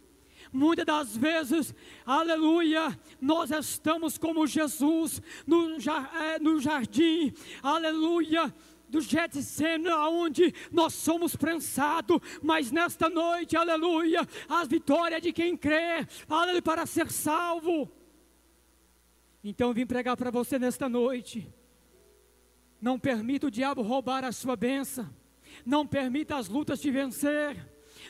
Muitas 0.52 0.87
das 0.87 1.16
vezes, 1.16 1.75
aleluia, 2.07 2.99
nós 3.21 3.50
estamos 3.50 4.16
como 4.16 4.47
Jesus 4.47 5.21
no, 5.47 5.76
é, 6.23 6.38
no 6.38 6.59
jardim, 6.59 7.35
aleluia, 7.62 8.54
do 8.88 8.99
Getsemane, 9.02 9.90
onde 9.90 10.54
nós 10.73 10.95
somos 10.95 11.37
prensados, 11.37 12.18
mas 12.42 12.71
nesta 12.71 13.11
noite, 13.11 13.57
aleluia, 13.57 14.26
a 14.49 14.64
vitória 14.64 15.21
de 15.21 15.35
quem 15.35 15.54
crê, 15.54 16.07
aleluia, 16.26 16.62
para 16.62 16.87
ser 16.87 17.11
salvo. 17.11 17.90
Então 19.42 19.68
eu 19.68 19.75
vim 19.75 19.87
pregar 19.87 20.16
para 20.16 20.30
você 20.30 20.59
nesta 20.59 20.88
noite. 20.88 21.52
Não 22.80 22.99
permita 22.99 23.47
o 23.47 23.50
diabo 23.50 23.83
roubar 23.83 24.25
a 24.25 24.33
sua 24.33 24.57
bênção. 24.57 25.09
Não 25.64 25.87
permita 25.87 26.37
as 26.37 26.49
lutas 26.49 26.80
te 26.80 26.90
vencer. 26.90 27.57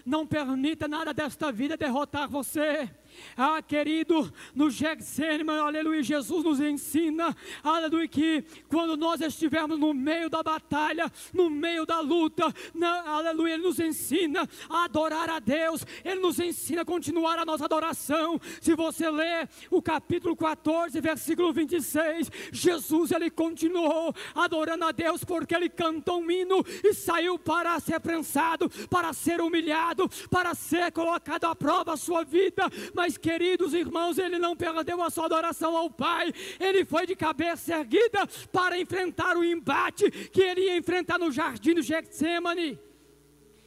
Não 0.04 0.26
permita 0.26 0.86
nada 0.86 1.12
desta 1.12 1.50
vida 1.50 1.76
derrotar 1.76 2.28
você. 2.28 2.90
Ah, 3.36 3.62
querido, 3.62 4.32
no 4.54 4.70
Getsemane, 4.70 5.60
aleluia, 5.60 6.02
Jesus 6.02 6.44
nos 6.44 6.60
ensina, 6.60 7.36
aleluia, 7.62 8.08
que 8.08 8.44
quando 8.68 8.96
nós 8.96 9.20
estivermos 9.20 9.78
no 9.78 9.94
meio 9.94 10.28
da 10.28 10.42
batalha, 10.42 11.10
no 11.32 11.48
meio 11.48 11.86
da 11.86 12.00
luta, 12.00 12.52
na, 12.74 13.10
aleluia, 13.10 13.54
Ele 13.54 13.62
nos 13.62 13.78
ensina 13.78 14.48
a 14.68 14.84
adorar 14.84 15.30
a 15.30 15.38
Deus, 15.38 15.84
Ele 16.04 16.20
nos 16.20 16.38
ensina 16.38 16.82
a 16.82 16.84
continuar 16.84 17.38
a 17.38 17.44
nossa 17.44 17.64
adoração. 17.64 18.40
Se 18.60 18.74
você 18.74 19.10
ler 19.10 19.48
o 19.70 19.80
capítulo 19.80 20.36
14, 20.36 21.00
versículo 21.00 21.52
26, 21.52 22.30
Jesus, 22.52 23.10
Ele 23.12 23.30
continuou 23.30 24.14
adorando 24.34 24.84
a 24.84 24.92
Deus, 24.92 25.24
porque 25.24 25.54
Ele 25.54 25.68
cantou 25.68 26.20
um 26.20 26.30
hino 26.30 26.64
e 26.84 26.92
saiu 26.92 27.38
para 27.38 27.78
ser 27.80 28.00
prensado, 28.00 28.68
para 28.88 29.12
ser 29.12 29.40
humilhado, 29.40 30.08
para 30.30 30.54
ser 30.54 30.92
colocado 30.92 31.44
à 31.44 31.54
prova 31.54 31.94
a 31.94 31.96
sua 31.96 32.24
vida, 32.24 32.64
mas 32.94 33.07
mas, 33.08 33.16
queridos 33.16 33.72
irmãos, 33.72 34.18
ele 34.18 34.38
não 34.38 34.54
perdeu 34.54 35.02
a 35.02 35.08
sua 35.08 35.24
adoração 35.24 35.74
ao 35.74 35.88
Pai, 35.88 36.30
ele 36.60 36.84
foi 36.84 37.06
de 37.06 37.16
cabeça 37.16 37.74
erguida 37.74 38.26
para 38.52 38.78
enfrentar 38.78 39.34
o 39.34 39.42
embate 39.42 40.10
que 40.10 40.42
ele 40.42 40.66
ia 40.66 40.76
enfrentar 40.76 41.18
no 41.18 41.32
jardim 41.32 41.72
do 41.72 41.80
Getsemane. 41.80 42.78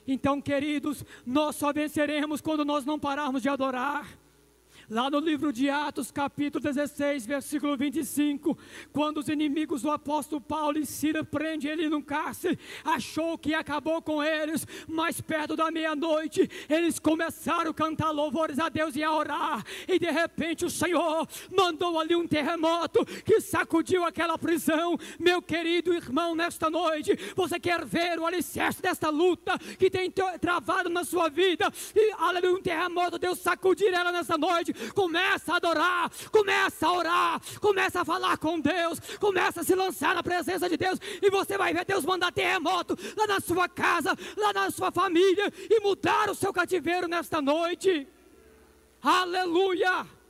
Então, 0.07 0.39
queridos, 0.39 1.03
nós 1.25 1.55
só 1.55 1.73
venceremos 1.73 2.39
quando 2.39 2.63
nós 2.63 2.85
não 2.85 2.99
pararmos 2.99 3.41
de 3.41 3.49
adorar. 3.49 4.07
Lá 4.91 5.09
no 5.09 5.19
livro 5.19 5.53
de 5.53 5.69
Atos, 5.69 6.11
capítulo 6.11 6.61
16, 6.61 7.25
versículo 7.25 7.77
25, 7.77 8.57
quando 8.91 9.19
os 9.19 9.29
inimigos 9.29 9.83
do 9.83 9.89
apóstolo 9.89 10.41
Paulo 10.41 10.77
e 10.77 10.85
Sila 10.85 11.23
prendem 11.23 11.71
ele 11.71 11.87
no 11.87 12.03
cárcere, 12.03 12.59
achou 12.83 13.37
que 13.37 13.53
acabou 13.53 14.01
com 14.01 14.21
eles, 14.21 14.67
mas 14.89 15.21
perto 15.21 15.55
da 15.55 15.71
meia-noite, 15.71 16.45
eles 16.69 16.99
começaram 16.99 17.71
a 17.71 17.73
cantar 17.73 18.11
louvores 18.11 18.59
a 18.59 18.67
Deus 18.67 18.93
e 18.97 19.01
a 19.01 19.13
orar, 19.13 19.63
e 19.87 19.97
de 19.97 20.11
repente 20.11 20.65
o 20.65 20.69
Senhor 20.69 21.25
mandou 21.55 21.97
ali 21.97 22.13
um 22.13 22.27
terremoto 22.27 23.05
que 23.23 23.39
sacudiu 23.39 24.03
aquela 24.03 24.37
prisão. 24.37 24.97
Meu 25.17 25.41
querido 25.41 25.93
irmão, 25.93 26.35
nesta 26.35 26.69
noite, 26.69 27.17
você 27.33 27.57
quer 27.57 27.85
ver 27.85 28.19
o 28.19 28.25
alicerce 28.25 28.81
desta 28.81 29.09
luta 29.09 29.57
que 29.79 29.89
tem 29.89 30.11
travado 30.41 30.89
na 30.89 31.05
sua 31.05 31.29
vida, 31.29 31.71
e 31.95 32.11
aleluia, 32.17 32.55
um 32.55 32.61
terremoto, 32.61 33.17
Deus 33.17 33.39
sacudir 33.39 33.93
ela 33.93 34.11
nessa 34.11 34.37
noite, 34.37 34.80
começa 34.93 35.53
a 35.53 35.55
adorar, 35.57 36.11
começa 36.31 36.87
a 36.87 36.91
orar, 36.91 37.41
começa 37.59 38.01
a 38.01 38.05
falar 38.05 38.37
com 38.37 38.59
Deus, 38.59 38.99
começa 39.19 39.61
a 39.61 39.63
se 39.63 39.75
lançar 39.75 40.15
na 40.15 40.23
presença 40.23 40.69
de 40.69 40.77
Deus, 40.77 40.99
e 41.21 41.29
você 41.29 41.57
vai 41.57 41.73
ver 41.73 41.85
Deus 41.85 42.05
mandar 42.05 42.31
terremoto 42.31 42.97
lá 43.17 43.27
na 43.27 43.39
sua 43.39 43.67
casa, 43.67 44.15
lá 44.37 44.53
na 44.53 44.71
sua 44.71 44.91
família, 44.91 45.51
e 45.69 45.79
mudar 45.79 46.29
o 46.29 46.35
seu 46.35 46.53
cativeiro 46.53 47.07
nesta 47.07 47.41
noite. 47.41 48.07
Aleluia! 49.01 50.20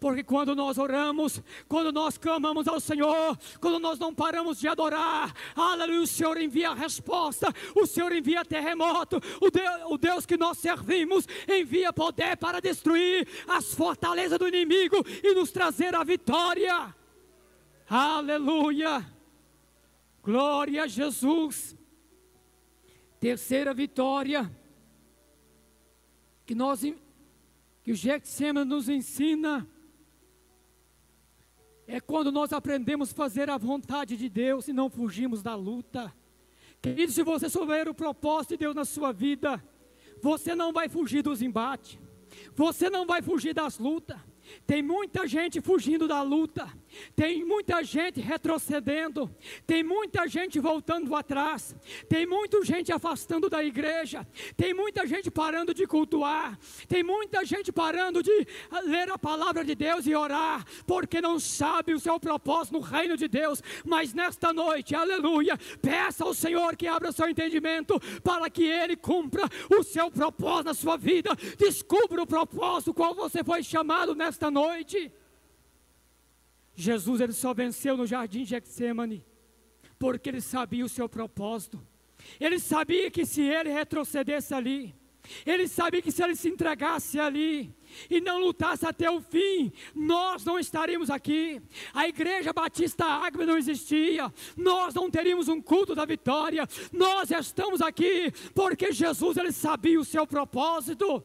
Porque 0.00 0.24
quando 0.24 0.56
nós 0.56 0.78
oramos, 0.78 1.42
quando 1.68 1.92
nós 1.92 2.16
clamamos 2.16 2.66
ao 2.66 2.80
Senhor, 2.80 3.38
quando 3.60 3.78
nós 3.78 3.98
não 3.98 4.14
paramos 4.14 4.58
de 4.58 4.66
adorar, 4.66 5.34
aleluia, 5.54 6.00
o 6.00 6.06
Senhor 6.06 6.40
envia 6.40 6.70
a 6.70 6.74
resposta, 6.74 7.52
o 7.76 7.86
Senhor 7.86 8.10
envia 8.10 8.42
terremoto, 8.42 9.20
o 9.42 9.50
Deus, 9.50 9.82
o 9.90 9.98
Deus 9.98 10.24
que 10.24 10.38
nós 10.38 10.56
servimos 10.56 11.28
envia 11.46 11.92
poder 11.92 12.38
para 12.38 12.60
destruir 12.60 13.28
as 13.46 13.74
fortalezas 13.74 14.38
do 14.38 14.48
inimigo 14.48 14.96
e 15.22 15.34
nos 15.34 15.52
trazer 15.52 15.94
a 15.94 16.02
vitória. 16.02 16.94
Aleluia! 17.86 19.06
Glória 20.22 20.84
a 20.84 20.86
Jesus. 20.86 21.76
Terceira 23.18 23.74
vitória 23.74 24.50
que 26.46 26.54
nós 26.54 26.80
que 27.82 27.92
o 27.92 27.94
Getsemane 27.94 28.68
nos 28.68 28.88
ensina 28.88 29.68
é 31.92 32.00
quando 32.00 32.30
nós 32.30 32.52
aprendemos 32.52 33.10
a 33.10 33.14
fazer 33.14 33.50
a 33.50 33.58
vontade 33.58 34.16
de 34.16 34.28
Deus 34.28 34.68
e 34.68 34.72
não 34.72 34.88
fugimos 34.88 35.42
da 35.42 35.56
luta. 35.56 36.14
Querido, 36.80 37.10
se 37.10 37.24
você 37.24 37.48
souber 37.48 37.88
o 37.88 37.94
propósito 37.94 38.50
de 38.50 38.58
Deus 38.58 38.76
na 38.76 38.84
sua 38.84 39.12
vida, 39.12 39.62
você 40.22 40.54
não 40.54 40.72
vai 40.72 40.88
fugir 40.88 41.20
dos 41.20 41.42
embates, 41.42 41.98
você 42.54 42.88
não 42.88 43.04
vai 43.06 43.20
fugir 43.20 43.52
das 43.52 43.78
lutas. 43.78 44.16
Tem 44.66 44.82
muita 44.82 45.26
gente 45.26 45.60
fugindo 45.60 46.06
da 46.06 46.22
luta, 46.22 46.68
tem 47.14 47.44
muita 47.44 47.82
gente 47.82 48.20
retrocedendo, 48.20 49.30
tem 49.66 49.82
muita 49.82 50.26
gente 50.26 50.58
voltando 50.58 51.14
atrás, 51.14 51.74
tem 52.08 52.26
muita 52.26 52.64
gente 52.64 52.92
afastando 52.92 53.48
da 53.48 53.62
igreja, 53.62 54.26
tem 54.56 54.74
muita 54.74 55.06
gente 55.06 55.30
parando 55.30 55.72
de 55.72 55.86
cultuar, 55.86 56.58
tem 56.88 57.02
muita 57.02 57.44
gente 57.44 57.72
parando 57.72 58.22
de 58.22 58.46
ler 58.84 59.10
a 59.10 59.18
palavra 59.18 59.64
de 59.64 59.74
Deus 59.74 60.06
e 60.06 60.14
orar, 60.14 60.64
porque 60.86 61.20
não 61.20 61.38
sabe 61.38 61.94
o 61.94 62.00
seu 62.00 62.18
propósito 62.18 62.74
no 62.74 62.80
reino 62.80 63.16
de 63.16 63.28
Deus. 63.28 63.62
Mas 63.84 64.12
nesta 64.12 64.52
noite, 64.52 64.94
aleluia, 64.94 65.58
peça 65.80 66.24
ao 66.24 66.34
Senhor 66.34 66.76
que 66.76 66.86
abra 66.86 67.12
seu 67.12 67.28
entendimento 67.28 68.00
para 68.22 68.48
que 68.50 68.64
Ele 68.64 68.96
cumpra 68.96 69.48
o 69.70 69.82
seu 69.82 70.10
propósito 70.10 70.66
na 70.66 70.74
sua 70.74 70.96
vida, 70.96 71.30
descubra 71.58 72.22
o 72.22 72.26
propósito 72.26 72.94
qual 72.94 73.14
você 73.14 73.42
foi 73.44 73.62
chamado 73.62 74.14
nesta 74.14 74.50
noite. 74.50 75.12
Jesus 76.80 77.20
ele 77.20 77.32
só 77.32 77.52
venceu 77.52 77.96
no 77.96 78.06
jardim 78.06 78.44
de 78.44 78.50
Getsemane 78.50 79.24
Porque 79.98 80.28
ele 80.28 80.40
sabia 80.40 80.84
o 80.84 80.88
seu 80.88 81.08
propósito. 81.08 81.80
Ele 82.38 82.58
sabia 82.58 83.10
que 83.10 83.24
se 83.24 83.42
ele 83.42 83.70
retrocedesse 83.70 84.52
ali, 84.54 84.94
ele 85.44 85.68
sabia 85.68 86.02
que 86.02 86.10
se 86.10 86.22
ele 86.22 86.34
se 86.34 86.48
entregasse 86.48 87.18
ali 87.18 87.74
e 88.08 88.20
não 88.20 88.40
lutasse 88.40 88.86
até 88.86 89.10
o 89.10 89.20
fim, 89.20 89.72
nós 89.94 90.44
não 90.44 90.58
estaríamos 90.58 91.10
aqui. 91.10 91.60
A 91.92 92.08
igreja 92.08 92.52
Batista 92.52 93.04
Águia 93.04 93.46
não 93.46 93.56
existia. 93.56 94.32
Nós 94.56 94.94
não 94.94 95.10
teríamos 95.10 95.48
um 95.48 95.60
culto 95.60 95.94
da 95.94 96.04
vitória. 96.04 96.66
Nós 96.92 97.30
estamos 97.30 97.80
aqui 97.80 98.32
porque 98.54 98.92
Jesus 98.92 99.36
ele 99.36 99.52
sabia 99.52 100.00
o 100.00 100.04
seu 100.04 100.26
propósito. 100.26 101.24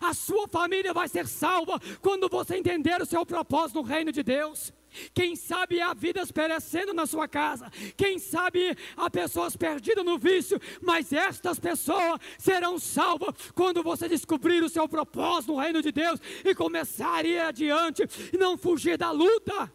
A 0.00 0.14
sua 0.14 0.48
família 0.48 0.92
vai 0.92 1.08
ser 1.08 1.26
salva 1.26 1.80
quando 2.00 2.28
você 2.28 2.56
entender 2.56 3.00
o 3.00 3.06
seu 3.06 3.24
propósito 3.24 3.76
no 3.76 3.82
reino 3.82 4.10
de 4.10 4.22
Deus. 4.22 4.72
Quem 5.14 5.36
sabe 5.36 5.80
há 5.80 5.94
vidas 5.94 6.30
perecendo 6.30 6.92
na 6.92 7.06
sua 7.06 7.28
casa. 7.28 7.70
Quem 7.96 8.18
sabe 8.18 8.76
há 8.96 9.10
pessoas 9.10 9.56
perdidas 9.56 10.04
no 10.04 10.18
vício. 10.18 10.60
Mas 10.80 11.12
estas 11.12 11.58
pessoas 11.58 12.20
serão 12.38 12.78
salvas 12.78 13.50
quando 13.54 13.82
você 13.82 14.08
descobrir 14.08 14.62
o 14.62 14.68
seu 14.68 14.88
propósito 14.88 15.52
no 15.52 15.58
reino 15.58 15.82
de 15.82 15.92
Deus 15.92 16.20
e 16.44 16.54
começar 16.54 17.24
a 17.24 17.26
ir 17.26 17.40
adiante 17.40 18.04
e 18.32 18.36
não 18.36 18.56
fugir 18.56 18.96
da 18.96 19.10
luta. 19.10 19.72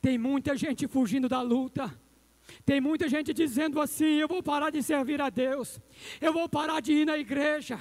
Tem 0.00 0.18
muita 0.18 0.56
gente 0.56 0.86
fugindo 0.86 1.28
da 1.28 1.42
luta. 1.42 1.92
Tem 2.64 2.80
muita 2.80 3.08
gente 3.08 3.34
dizendo 3.34 3.80
assim: 3.80 4.20
eu 4.20 4.28
vou 4.28 4.42
parar 4.42 4.70
de 4.70 4.82
servir 4.82 5.20
a 5.20 5.30
Deus, 5.30 5.80
eu 6.20 6.32
vou 6.32 6.48
parar 6.48 6.80
de 6.80 6.92
ir 6.92 7.04
na 7.04 7.18
igreja 7.18 7.80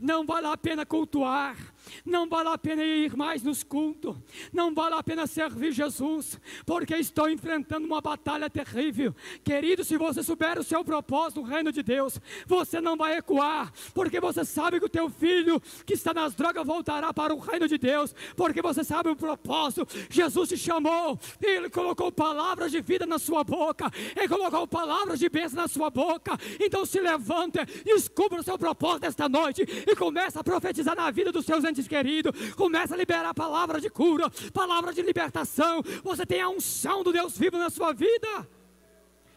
não 0.00 0.24
vale 0.24 0.46
a 0.46 0.56
pena 0.56 0.86
cultuar, 0.86 1.56
não 2.04 2.28
vale 2.28 2.48
a 2.48 2.58
pena 2.58 2.82
ir 2.82 3.16
mais 3.16 3.42
nos 3.42 3.62
cultos, 3.62 4.16
não 4.52 4.74
vale 4.74 4.94
a 4.94 5.02
pena 5.02 5.26
servir 5.26 5.72
Jesus, 5.72 6.38
porque 6.64 6.94
estou 6.96 7.28
enfrentando 7.28 7.86
uma 7.86 8.00
batalha 8.00 8.48
terrível. 8.48 9.14
Querido, 9.44 9.84
se 9.84 9.96
você 9.96 10.22
souber 10.22 10.58
o 10.58 10.64
seu 10.64 10.84
propósito 10.84 11.40
no 11.40 11.46
reino 11.46 11.72
de 11.72 11.82
Deus, 11.82 12.20
você 12.46 12.80
não 12.80 12.96
vai 12.96 13.14
recuar, 13.14 13.72
porque 13.94 14.20
você 14.20 14.44
sabe 14.44 14.78
que 14.78 14.86
o 14.86 14.88
teu 14.88 15.08
filho 15.08 15.60
que 15.84 15.94
está 15.94 16.12
nas 16.12 16.34
drogas 16.34 16.66
voltará 16.66 17.12
para 17.12 17.34
o 17.34 17.38
reino 17.38 17.68
de 17.68 17.78
Deus, 17.78 18.14
porque 18.36 18.62
você 18.62 18.84
sabe 18.84 19.10
o 19.10 19.16
propósito. 19.16 19.86
Jesus 20.10 20.48
te 20.48 20.56
chamou, 20.56 21.18
ele 21.40 21.70
colocou 21.70 22.10
palavras 22.10 22.70
de 22.70 22.80
vida 22.80 23.06
na 23.06 23.18
sua 23.18 23.44
boca, 23.44 23.90
ele 24.16 24.28
colocou 24.28 24.66
palavras 24.66 25.18
de 25.18 25.28
bênção 25.28 25.60
na 25.62 25.68
sua 25.68 25.90
boca. 25.90 26.38
Então 26.60 26.84
se 26.84 27.00
levante 27.00 27.58
e 27.84 27.94
descubra 27.94 28.40
o 28.40 28.42
seu 28.42 28.58
propósito 28.58 29.06
esta 29.06 29.28
noite 29.28 29.62
e 29.62 29.96
começa 29.96 30.40
a 30.40 30.44
profetizar 30.44 30.96
na 30.96 31.10
vida 31.10 31.32
dos 31.32 31.44
seus 31.44 31.64
entes 31.72 31.88
queridos, 31.88 32.54
começa 32.54 32.94
a 32.94 32.96
liberar 32.96 33.34
palavra 33.34 33.80
de 33.80 33.90
cura, 33.90 34.30
palavra 34.52 34.92
de 34.92 35.02
libertação. 35.02 35.82
Você 36.04 36.24
tem 36.24 36.40
a 36.40 36.48
unção 36.48 37.02
do 37.02 37.12
Deus 37.12 37.36
vivo 37.36 37.58
na 37.58 37.70
sua 37.70 37.92
vida. 37.92 38.48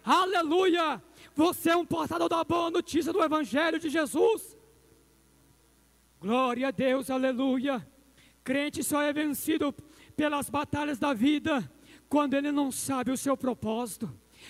Aleluia! 0.04 1.01
Você 1.34 1.72
é 1.72 1.75
um 1.75 1.86
portador 1.86 2.30
da 2.30 2.44
boa 2.44 2.70
notícia 2.70 3.12
do 3.12 3.24
Evangelho 3.24 3.80
de 3.80 3.89
Jesus. 3.89 4.56
Glória 6.20 6.68
a 6.68 6.72
Deus, 6.72 7.10
aleluia. 7.10 7.86
Crente 8.44 8.84
só 8.84 9.01
é 9.01 9.12
vencido 9.12 9.74
pelas 10.15 10.50
batalhas 10.50 11.00
da 11.00 11.13
vida 11.13 11.70
quando 12.08 12.36
ele 12.36 12.51
não 12.51 12.72
sabe 12.72 13.12
o 13.12 13.18
seu 13.18 13.36
propósito 13.36 14.08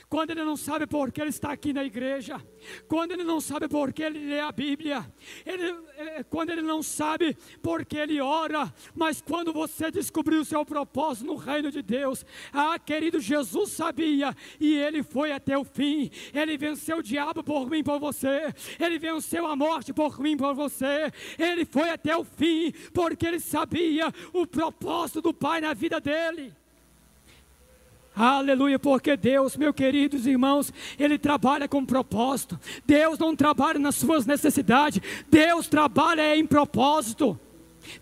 quando 0.10 0.32
ele 0.32 0.44
não 0.44 0.58
sabe 0.58 0.86
por 0.88 1.12
que 1.12 1.22
ele 1.22 1.30
está 1.30 1.52
aqui 1.52 1.74
na 1.74 1.84
igreja, 1.84 2.42
quando 2.88 3.12
ele 3.12 3.24
não 3.24 3.40
sabe 3.40 3.68
por 3.68 3.94
que 3.94 4.04
ele 4.04 4.20
lê 4.20 4.40
a 4.40 4.52
Bíblia, 4.52 5.06
ele, 5.46 5.76
é, 5.98 6.24
quando 6.24 6.50
ele 6.50 6.62
não 6.62 6.82
sabe 6.82 7.36
por 7.62 7.86
que 7.86 7.98
ele 7.98 8.20
ora, 8.22 8.74
mas 8.94 9.22
quando 9.22 9.54
você 9.54 9.92
descobriu 9.92 10.42
o 10.42 10.46
seu 10.46 10.66
propósito 10.66 11.28
no 11.28 11.36
reino 11.36 11.72
de 11.72 11.82
Deus, 11.82 12.26
ah, 12.52 12.78
querido, 12.80 13.20
Jesus 13.20 13.72
sabia 13.72 14.36
e 14.60 14.76
ele 14.76 15.04
foi 15.04 15.32
até 15.32 15.58
o 15.58 15.64
fim, 15.64 16.10
ele 16.34 16.58
venceu 16.58 16.98
o 16.98 17.04
diabo 17.04 17.44
por 17.44 17.70
mim, 17.70 17.84
por 17.84 18.00
você, 18.00 18.54
ele 18.80 18.98
venceu 19.00 19.46
a 19.48 19.56
morte 19.56 19.94
por 19.94 20.20
mim, 20.20 20.38
por 20.38 20.54
você, 20.54 21.12
ele 21.38 21.66
foi 21.66 21.90
até 21.90 22.16
o 22.16 22.24
fim, 22.24 22.72
porque 22.94 23.26
ele 23.26 23.40
sabia 23.40 24.12
o 24.34 24.46
propósito 24.46 25.22
do 25.22 25.34
Pai 25.34 25.62
na 25.62 25.74
vida 25.74 26.00
dele. 26.00 26.54
Aleluia, 28.16 28.80
porque 28.80 29.18
Deus, 29.18 29.58
meus 29.58 29.76
queridos 29.76 30.26
irmãos, 30.26 30.72
Ele 30.98 31.18
trabalha 31.18 31.68
com 31.68 31.86
propósito. 31.86 32.58
Deus 32.86 33.20
não 33.20 33.36
trabalha 33.36 33.78
nas 33.78 33.96
suas 33.96 34.26
necessidades, 34.26 35.02
Deus 35.30 35.68
trabalha 35.68 36.36
em 36.36 36.46
propósito. 36.46 37.38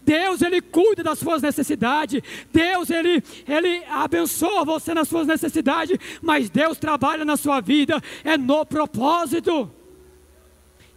Deus 0.01 0.41
ele 0.41 0.61
cuida 0.61 1.03
das 1.03 1.19
suas 1.19 1.41
necessidades. 1.41 2.21
Deus 2.53 2.89
ele 2.89 3.21
ele 3.47 3.83
abençoa 3.89 4.63
você 4.63 4.93
nas 4.93 5.09
suas 5.09 5.27
necessidades, 5.27 5.97
mas 6.21 6.49
Deus 6.49 6.77
trabalha 6.77 7.25
na 7.25 7.35
sua 7.35 7.59
vida 7.59 8.01
é 8.23 8.37
no 8.37 8.65
propósito. 8.65 9.69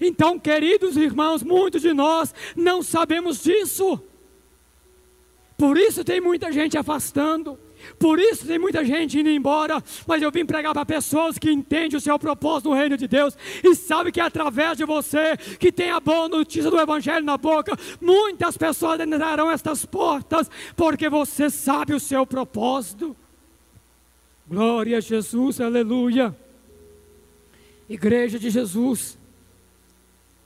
Então, 0.00 0.38
queridos 0.38 0.96
irmãos, 0.96 1.42
muitos 1.42 1.82
de 1.82 1.92
nós 1.92 2.34
não 2.54 2.82
sabemos 2.82 3.42
disso. 3.42 4.00
Por 5.56 5.78
isso 5.78 6.04
tem 6.04 6.20
muita 6.20 6.52
gente 6.52 6.76
afastando. 6.76 7.58
Por 7.98 8.18
isso 8.18 8.46
tem 8.46 8.58
muita 8.58 8.84
gente 8.84 9.18
indo 9.18 9.28
embora, 9.28 9.82
mas 10.06 10.22
eu 10.22 10.30
vim 10.30 10.44
pregar 10.44 10.72
para 10.72 10.84
pessoas 10.84 11.38
que 11.38 11.50
entendem 11.50 11.96
o 11.96 12.00
seu 12.00 12.18
propósito 12.18 12.70
no 12.70 12.74
reino 12.74 12.96
de 12.96 13.06
Deus 13.06 13.36
e 13.62 13.74
sabe 13.74 14.12
que 14.12 14.20
é 14.20 14.24
através 14.24 14.76
de 14.76 14.84
você 14.84 15.36
que 15.58 15.72
tem 15.72 15.90
a 15.90 16.00
boa 16.00 16.28
notícia 16.28 16.70
do 16.70 16.78
Evangelho 16.78 17.24
na 17.24 17.36
boca, 17.36 17.76
muitas 18.00 18.56
pessoas 18.56 19.00
entrarão 19.00 19.50
estas 19.50 19.84
portas, 19.84 20.50
porque 20.74 21.08
você 21.08 21.48
sabe 21.50 21.94
o 21.94 22.00
seu 22.00 22.26
propósito. 22.26 23.16
Glória 24.48 24.98
a 24.98 25.00
Jesus, 25.00 25.60
aleluia. 25.60 26.34
Igreja 27.88 28.38
de 28.38 28.50
Jesus, 28.50 29.18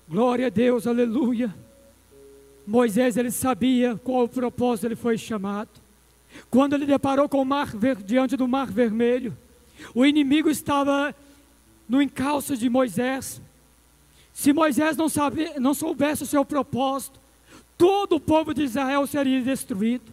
glória 0.09 0.47
a 0.47 0.51
Deus, 0.51 0.87
aleluia. 0.87 1.55
Moisés 2.67 3.17
ele 3.17 3.31
sabia 3.31 3.99
qual 4.05 4.25
o 4.25 4.29
propósito 4.29 4.87
ele 4.87 4.97
foi 4.97 5.19
chamado. 5.19 5.71
Quando 6.51 6.75
ele 6.75 6.87
deparou 6.87 7.29
com 7.29 7.41
o 7.41 7.45
mar 7.45 7.73
diante 8.05 8.37
do 8.37 8.49
mar 8.49 8.71
vermelho, 8.71 9.37
o 9.95 10.05
inimigo 10.05 10.51
estava 10.51 11.15
no 11.89 12.01
encalço 12.01 12.57
de 12.57 12.69
Moisés. 12.69 13.41
Se 14.33 14.53
Moisés 14.53 14.97
não, 14.97 15.09
sabe, 15.09 15.53
não 15.59 15.75
soubesse 15.75 16.23
o 16.23 16.27
seu 16.27 16.45
propósito, 16.45 17.21
todo 17.77 18.17
o 18.17 18.21
povo 18.21 18.55
de 18.55 18.63
Israel 18.63 19.07
seria 19.07 19.43
destruído. 19.43 20.13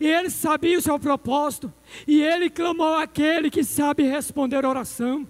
E 0.00 0.06
ele 0.06 0.30
sabia 0.30 0.78
o 0.78 0.82
seu 0.82 0.98
propósito, 0.98 1.72
e 2.06 2.22
ele 2.22 2.48
clamou 2.48 2.94
àquele 2.94 3.50
que 3.50 3.62
sabe 3.62 4.02
responder 4.04 4.64
oração. 4.64 5.26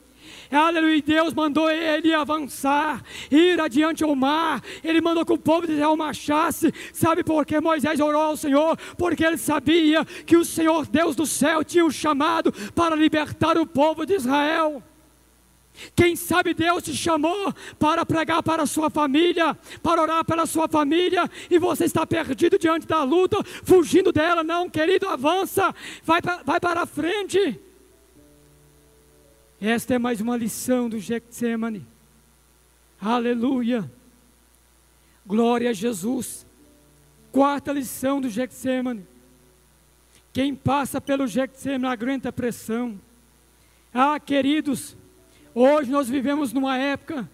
Aleluia, 0.51 1.03
Deus 1.03 1.35
mandou 1.35 1.71
ele 1.71 2.15
avançar, 2.15 3.03
ir 3.31 3.61
adiante 3.61 4.05
ao 4.05 4.15
mar. 4.15 4.63
Ele 4.83 5.01
mandou 5.01 5.25
que 5.25 5.33
o 5.33 5.39
povo 5.39 5.67
de 5.67 5.75
Israel 5.75 5.97
marchasse. 5.97 6.73
Sabe 6.93 7.25
por 7.25 7.45
que 7.45 7.61
Moisés 7.61 8.01
orou 8.01 8.23
ao 8.23 8.37
Senhor? 8.37 8.77
Porque 8.97 9.25
ele 9.25 9.39
sabia 9.39 10.05
que 10.05 10.37
o 10.37 10.45
Senhor 10.45 10.87
Deus 10.87 11.17
do 11.17 11.27
céu 11.27 11.65
tinha 11.65 11.85
o 11.85 11.91
chamado 11.91 12.53
para 12.75 12.95
libertar 12.95 13.59
o 13.59 13.67
povo 13.67 14.07
de 14.07 14.15
Israel. 14.15 14.83
Quem 15.95 16.17
sabe 16.17 16.55
Deus 16.55 16.83
te 16.83 16.95
chamou 16.95 17.53
para 17.79 18.07
pregar 18.07 18.43
para 18.43 18.63
a 18.63 18.67
sua 18.67 18.89
família, 18.89 19.57
para 19.83 20.01
orar 20.01 20.25
pela 20.25 20.47
sua 20.47 20.69
família, 20.69 21.29
e 21.51 21.59
você 21.59 21.85
está 21.85 22.07
perdido 22.07 22.59
diante 22.59 22.87
da 22.87 23.03
luta, 23.03 23.37
fugindo 23.63 24.13
dela. 24.13 24.43
Não, 24.43 24.71
querido, 24.71 25.09
avança, 25.09 25.75
vai, 26.03 26.21
vai 26.45 26.61
para 26.61 26.83
a 26.83 26.87
frente. 26.87 27.61
Esta 29.61 29.95
é 29.95 29.99
mais 29.99 30.21
uma 30.21 30.37
lição 30.37 30.87
do 30.87 30.99
Getsemane. 30.99 31.87
Aleluia. 33.01 33.91
Glória 35.27 35.71
a 35.71 35.73
Jesus. 35.73 36.45
Quarta 37.33 37.73
lição 37.73 38.21
do 38.21 38.29
Getsemane. 38.29 39.07
Quem 40.31 40.55
passa 40.55 41.01
pelo 41.01 41.27
Getsemane 41.27 41.87
aguenta 41.87 42.31
pressão. 42.31 43.01
Ah, 43.95 44.21
queridos, 44.21 44.95
hoje 45.55 45.91
nós 45.91 46.07
vivemos 46.07 46.53
numa 46.53 46.77
época 46.77 47.27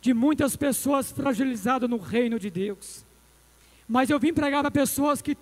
de 0.00 0.14
muitas 0.14 0.54
pessoas 0.54 1.10
fragilizadas 1.10 1.90
no 1.90 1.98
reino 1.98 2.38
de 2.38 2.50
Deus. 2.50 3.04
Mas 3.88 4.10
eu 4.10 4.20
vim 4.20 4.32
pregar 4.32 4.62
para 4.62 4.70
pessoas 4.70 5.20
que, 5.20 5.36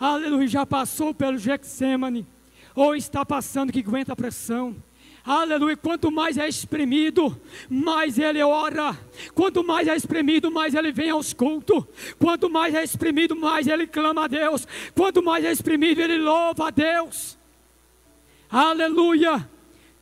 aleluia, 0.00 0.48
já 0.48 0.64
passou 0.64 1.12
pelo 1.12 1.36
Getsemane, 1.36 2.26
ou 2.74 2.96
está 2.96 3.22
passando 3.22 3.70
que 3.70 3.80
aguenta 3.80 4.14
a 4.14 4.16
pressão 4.16 4.74
Aleluia. 5.28 5.76
Quanto 5.76 6.10
mais 6.10 6.38
é 6.38 6.48
espremido, 6.48 7.38
mais 7.68 8.18
ele 8.18 8.42
ora. 8.42 8.98
Quanto 9.34 9.62
mais 9.62 9.86
é 9.86 9.94
espremido, 9.94 10.50
mais 10.50 10.74
ele 10.74 10.90
vem 10.90 11.10
aos 11.10 11.34
cultos. 11.34 11.84
Quanto 12.18 12.48
mais 12.48 12.74
é 12.74 12.82
espremido, 12.82 13.36
mais 13.36 13.66
ele 13.66 13.86
clama 13.86 14.24
a 14.24 14.26
Deus. 14.26 14.66
Quanto 14.94 15.22
mais 15.22 15.44
é 15.44 15.52
espremido, 15.52 16.00
ele 16.00 16.16
louva 16.16 16.68
a 16.68 16.70
Deus. 16.70 17.36
Aleluia. 18.48 19.46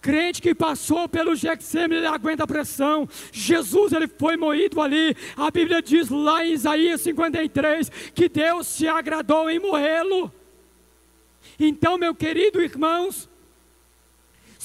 Crente 0.01 0.41
que 0.41 0.55
passou 0.55 1.09
pelo 1.09 1.35
Getsemane, 1.35 1.97
ele 1.97 2.07
aguenta 2.07 2.45
a 2.45 2.47
pressão. 2.47 3.09
Jesus, 3.33 3.93
ele 3.93 4.07
foi 4.07 4.37
moído 4.37 4.81
ali. 4.81 5.17
A 5.37 5.51
Bíblia 5.51 5.83
diz 5.83 6.09
lá 6.09 6.47
em 6.47 6.53
Isaías 6.53 7.01
53 7.01 7.91
que 8.15 8.29
Deus 8.29 8.69
se 8.69 8.87
agradou 8.87 9.51
em 9.51 9.59
morrê-lo. 9.59 10.33
Então, 11.59 11.99
meu 11.99 12.15
querido 12.15 12.63
irmãos, 12.63 13.29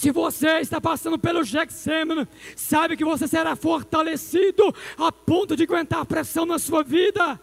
Se 0.01 0.09
você 0.09 0.61
está 0.61 0.81
passando 0.81 1.19
pelo 1.19 1.43
Getsemane, 1.43 2.27
sabe 2.55 2.97
que 2.97 3.05
você 3.05 3.27
será 3.27 3.55
fortalecido 3.55 4.73
a 4.97 5.11
ponto 5.11 5.55
de 5.55 5.61
aguentar 5.61 6.03
pressão 6.07 6.43
na 6.43 6.57
sua 6.57 6.81
vida. 6.83 7.39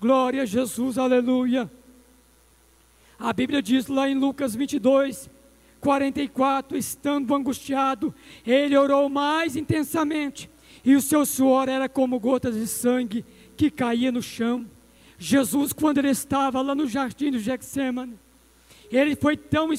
Glória 0.00 0.44
a 0.44 0.46
Jesus, 0.46 0.96
aleluia. 0.96 1.70
A 3.18 3.34
Bíblia 3.34 3.60
diz 3.60 3.86
lá 3.86 4.08
em 4.08 4.14
Lucas 4.14 4.54
22, 4.54 5.28
44, 5.78 6.78
estando 6.78 7.34
angustiado, 7.34 8.14
ele 8.46 8.74
orou 8.74 9.10
mais 9.10 9.56
intensamente, 9.56 10.48
e 10.82 10.96
o 10.96 11.02
seu 11.02 11.26
suor 11.26 11.68
era 11.68 11.86
como 11.86 12.18
gotas 12.18 12.54
de 12.54 12.66
sangue 12.66 13.26
que 13.58 13.70
caía 13.70 14.10
no 14.10 14.22
chão. 14.22 14.64
Jesus, 15.18 15.74
quando 15.74 15.98
ele 15.98 16.08
estava 16.08 16.62
lá 16.62 16.74
no 16.74 16.88
jardim 16.88 17.30
do 17.30 17.38
Getsemane, 17.38 18.18
ele 18.90 19.14
foi 19.14 19.36
tão 19.36 19.70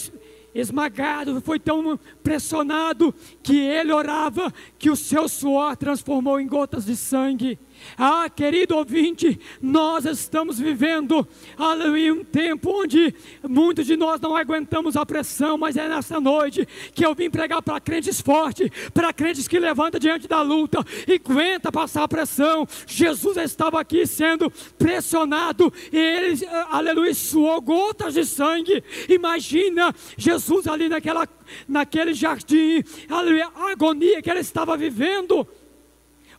esmagado, 0.53 1.41
foi 1.41 1.59
tão 1.59 1.99
pressionado 2.23 3.13
que 3.41 3.57
ele 3.57 3.91
orava 3.91 4.53
que 4.77 4.89
o 4.89 4.95
seu 4.95 5.27
suor 5.27 5.75
transformou 5.77 6.39
em 6.39 6.47
gotas 6.47 6.85
de 6.85 6.95
sangue. 6.95 7.57
Ah, 7.97 8.29
querido 8.29 8.75
ouvinte, 8.75 9.39
nós 9.61 10.05
estamos 10.05 10.59
vivendo, 10.59 11.27
aleluia, 11.57 12.13
um 12.13 12.23
tempo 12.23 12.81
onde 12.81 13.13
muitos 13.47 13.85
de 13.85 13.95
nós 13.95 14.19
não 14.19 14.35
aguentamos 14.35 14.95
a 14.95 15.05
pressão, 15.05 15.57
mas 15.57 15.77
é 15.77 15.87
nessa 15.87 16.19
noite 16.19 16.67
que 16.93 17.05
eu 17.05 17.13
vim 17.13 17.29
pregar 17.29 17.61
para 17.61 17.79
crentes 17.79 18.21
fortes, 18.21 18.69
para 18.93 19.13
crentes 19.13 19.47
que 19.47 19.59
levantam 19.59 19.99
diante 19.99 20.27
da 20.27 20.41
luta 20.41 20.83
e 21.07 21.13
aguenta 21.13 21.71
passar 21.71 22.03
a 22.03 22.07
pressão. 22.07 22.67
Jesus 22.87 23.37
estava 23.37 23.79
aqui 23.79 24.05
sendo 24.05 24.51
pressionado 24.77 25.71
e 25.91 25.97
ele, 25.97 26.45
aleluia, 26.69 27.13
suou 27.13 27.61
gotas 27.61 28.13
de 28.13 28.25
sangue. 28.25 28.83
Imagina 29.09 29.93
Jesus 30.17 30.67
ali 30.67 30.89
naquela, 30.89 31.27
naquele 31.67 32.13
jardim, 32.13 32.83
aleluia, 33.09 33.49
a 33.55 33.71
agonia 33.71 34.21
que 34.21 34.29
ele 34.29 34.39
estava 34.39 34.77
vivendo. 34.77 35.47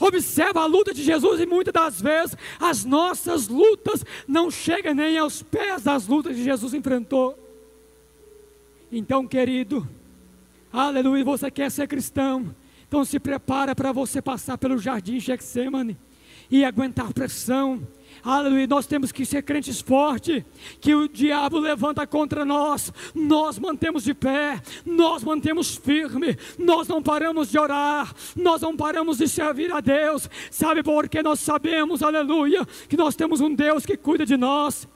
Observa 0.03 0.63
a 0.63 0.67
luta 0.67 0.93
de 0.93 1.01
Jesus 1.01 1.39
e 1.39 1.47
muitas 1.47 1.73
das 1.73 2.03
vezes 2.03 2.37
as 2.59 2.85
nossas 2.85 3.47
lutas 3.47 4.05
não 4.27 4.51
chegam 4.51 4.95
nem 4.95 5.17
aos 5.17 5.45
pés 5.45 5.85
das 5.85 6.09
lutas 6.09 6.35
que 6.35 6.43
Jesus 6.43 6.75
enfrentou. 6.75 7.39
Então, 8.91 9.29
querido, 9.29 9.89
aleluia, 10.73 11.25
você 11.25 11.53
quer 11.53 11.71
ser 11.71 11.87
cristão, 11.87 12.53
então 12.89 13.05
se 13.05 13.21
prepara 13.21 13.77
para 13.77 13.93
você 13.93 14.21
passar 14.21 14.59
pelo 14.59 14.77
jardim 14.77 15.21
Getsemane 15.21 15.97
e 16.51 16.65
aguentar 16.65 17.13
pressão 17.13 17.87
Aleluia, 18.25 18.69
nós 18.69 18.87
temos 18.87 19.11
que 19.11 19.27
ser 19.27 19.43
crentes 19.43 19.81
fortes, 19.81 20.45
que 20.81 20.95
o 20.95 21.09
diabo 21.09 21.59
levanta 21.59 22.07
contra 22.07 22.45
nós, 22.45 22.93
nós 23.13 23.59
mantemos 23.59 24.05
de 24.05 24.15
pé, 24.15 24.63
nós 24.87 25.25
mantemos 25.25 25.75
firme, 25.75 26.37
nós 26.57 26.87
não 26.87 27.03
paramos 27.03 27.51
de 27.51 27.59
orar, 27.59 28.15
nós 28.37 28.63
não 28.63 28.77
paramos 28.77 29.19
de 29.19 29.29
servir 29.29 29.73
a 29.73 29.81
Deus, 29.81 30.31
sabe 30.53 30.85
por 30.85 31.09
que 31.09 31.21
nós 31.21 31.41
sabemos, 31.41 32.01
aleluia, 32.01 32.65
que 32.89 32.97
nós 32.97 33.17
temos 33.17 33.41
um 33.41 33.53
Deus 33.53 33.85
que 33.85 33.97
cuida 33.97 34.25
de 34.25 34.37
nós. 34.37 34.87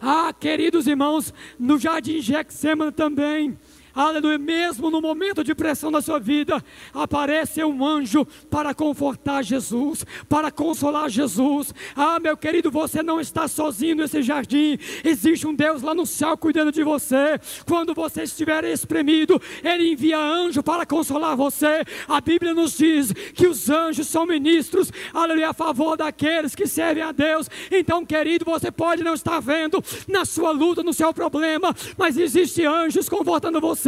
Ah, 0.00 0.32
queridos 0.32 0.86
irmãos, 0.86 1.34
no 1.58 1.80
jardim 1.80 2.20
Getsemane 2.20 2.92
também, 2.92 3.58
aleluia, 3.94 4.38
mesmo 4.38 4.90
no 4.90 5.00
momento 5.00 5.44
de 5.44 5.54
pressão 5.54 5.90
da 5.90 6.00
sua 6.00 6.18
vida, 6.18 6.62
aparece 6.94 7.62
um 7.64 7.84
anjo 7.84 8.26
para 8.50 8.74
confortar 8.74 9.42
Jesus, 9.42 10.04
para 10.28 10.50
consolar 10.50 11.10
Jesus. 11.10 11.74
Ah, 11.94 12.18
meu 12.18 12.36
querido, 12.36 12.70
você 12.70 13.02
não 13.02 13.20
está 13.20 13.46
sozinho 13.48 13.96
nesse 13.96 14.22
jardim, 14.22 14.78
existe 15.04 15.46
um 15.46 15.54
Deus 15.54 15.82
lá 15.82 15.94
no 15.94 16.06
céu 16.06 16.36
cuidando 16.36 16.72
de 16.72 16.82
você. 16.82 17.38
Quando 17.66 17.94
você 17.94 18.22
estiver 18.22 18.64
espremido, 18.64 19.40
Ele 19.62 19.92
envia 19.92 20.18
anjo 20.18 20.62
para 20.62 20.86
consolar 20.86 21.36
você. 21.36 21.84
A 22.08 22.20
Bíblia 22.20 22.54
nos 22.54 22.76
diz 22.78 23.12
que 23.34 23.46
os 23.46 23.68
anjos 23.68 24.06
são 24.06 24.26
ministros, 24.26 24.92
aleluia, 25.12 25.50
a 25.50 25.54
favor 25.54 25.96
daqueles 25.96 26.54
que 26.54 26.66
servem 26.66 27.02
a 27.02 27.12
Deus. 27.12 27.48
Então, 27.70 28.06
querido, 28.06 28.44
você 28.44 28.70
pode 28.70 29.02
não 29.02 29.14
estar 29.14 29.40
vendo 29.40 29.82
na 30.08 30.24
sua 30.24 30.50
luta, 30.50 30.82
no 30.82 30.92
seu 30.92 31.12
problema, 31.12 31.74
mas 31.96 32.16
existe 32.16 32.64
anjos 32.64 33.08
confortando 33.08 33.60
você 33.60 33.81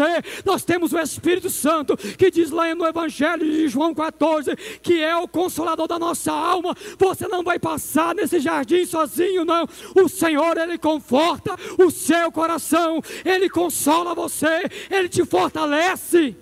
Nós 0.44 0.64
temos 0.64 0.92
o 0.92 0.98
Espírito 0.98 1.50
Santo 1.50 1.96
que 1.96 2.30
diz 2.30 2.50
lá 2.50 2.74
no 2.74 2.87
Evangelho 2.87 3.44
de 3.44 3.68
João 3.68 3.94
14 3.94 4.57
que 4.83 5.00
é 5.02 5.16
o 5.16 5.28
consolador 5.28 5.87
da 5.87 5.98
nossa 5.98 6.33
alma. 6.33 6.74
Você 6.98 7.28
não 7.28 7.42
vai 7.42 7.59
passar 7.59 8.14
nesse 8.14 8.40
jardim 8.40 8.85
sozinho, 8.87 9.44
não. 9.44 9.68
O 9.94 10.09
Senhor, 10.09 10.57
Ele 10.57 10.78
conforta 10.78 11.57
o 11.78 11.90
seu 11.90 12.30
coração, 12.33 13.00
Ele 13.24 13.48
consola 13.48 14.14
você, 14.14 14.62
Ele 14.90 15.09
te 15.09 15.24
fortalece. 15.24 16.37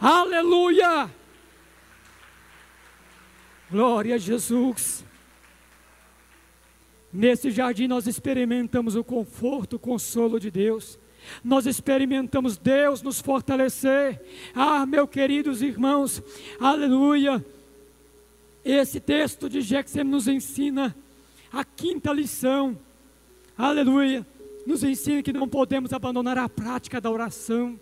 Aleluia! 0.00 1.10
Glória 3.70 4.16
a 4.16 4.18
Jesus. 4.18 5.04
Nesse 7.12 7.50
jardim 7.50 7.86
nós 7.86 8.06
experimentamos 8.06 8.94
o 8.96 9.04
conforto, 9.04 9.76
o 9.76 9.78
consolo 9.78 10.38
de 10.38 10.50
Deus 10.50 10.98
nós 11.42 11.66
experimentamos 11.66 12.56
Deus 12.56 13.02
nos 13.02 13.20
fortalecer. 13.20 14.20
Ah, 14.54 14.84
meus 14.86 15.08
queridos 15.08 15.62
irmãos, 15.62 16.22
aleluia. 16.58 17.44
Esse 18.64 19.00
texto 19.00 19.48
de 19.48 19.60
Jexem 19.60 20.04
nos 20.04 20.28
ensina 20.28 20.94
a 21.52 21.64
quinta 21.64 22.12
lição, 22.12 22.78
aleluia. 23.56 24.26
Nos 24.66 24.84
ensina 24.84 25.22
que 25.22 25.32
não 25.32 25.48
podemos 25.48 25.92
abandonar 25.92 26.38
a 26.38 26.48
prática 26.48 27.00
da 27.00 27.10
oração. 27.10 27.78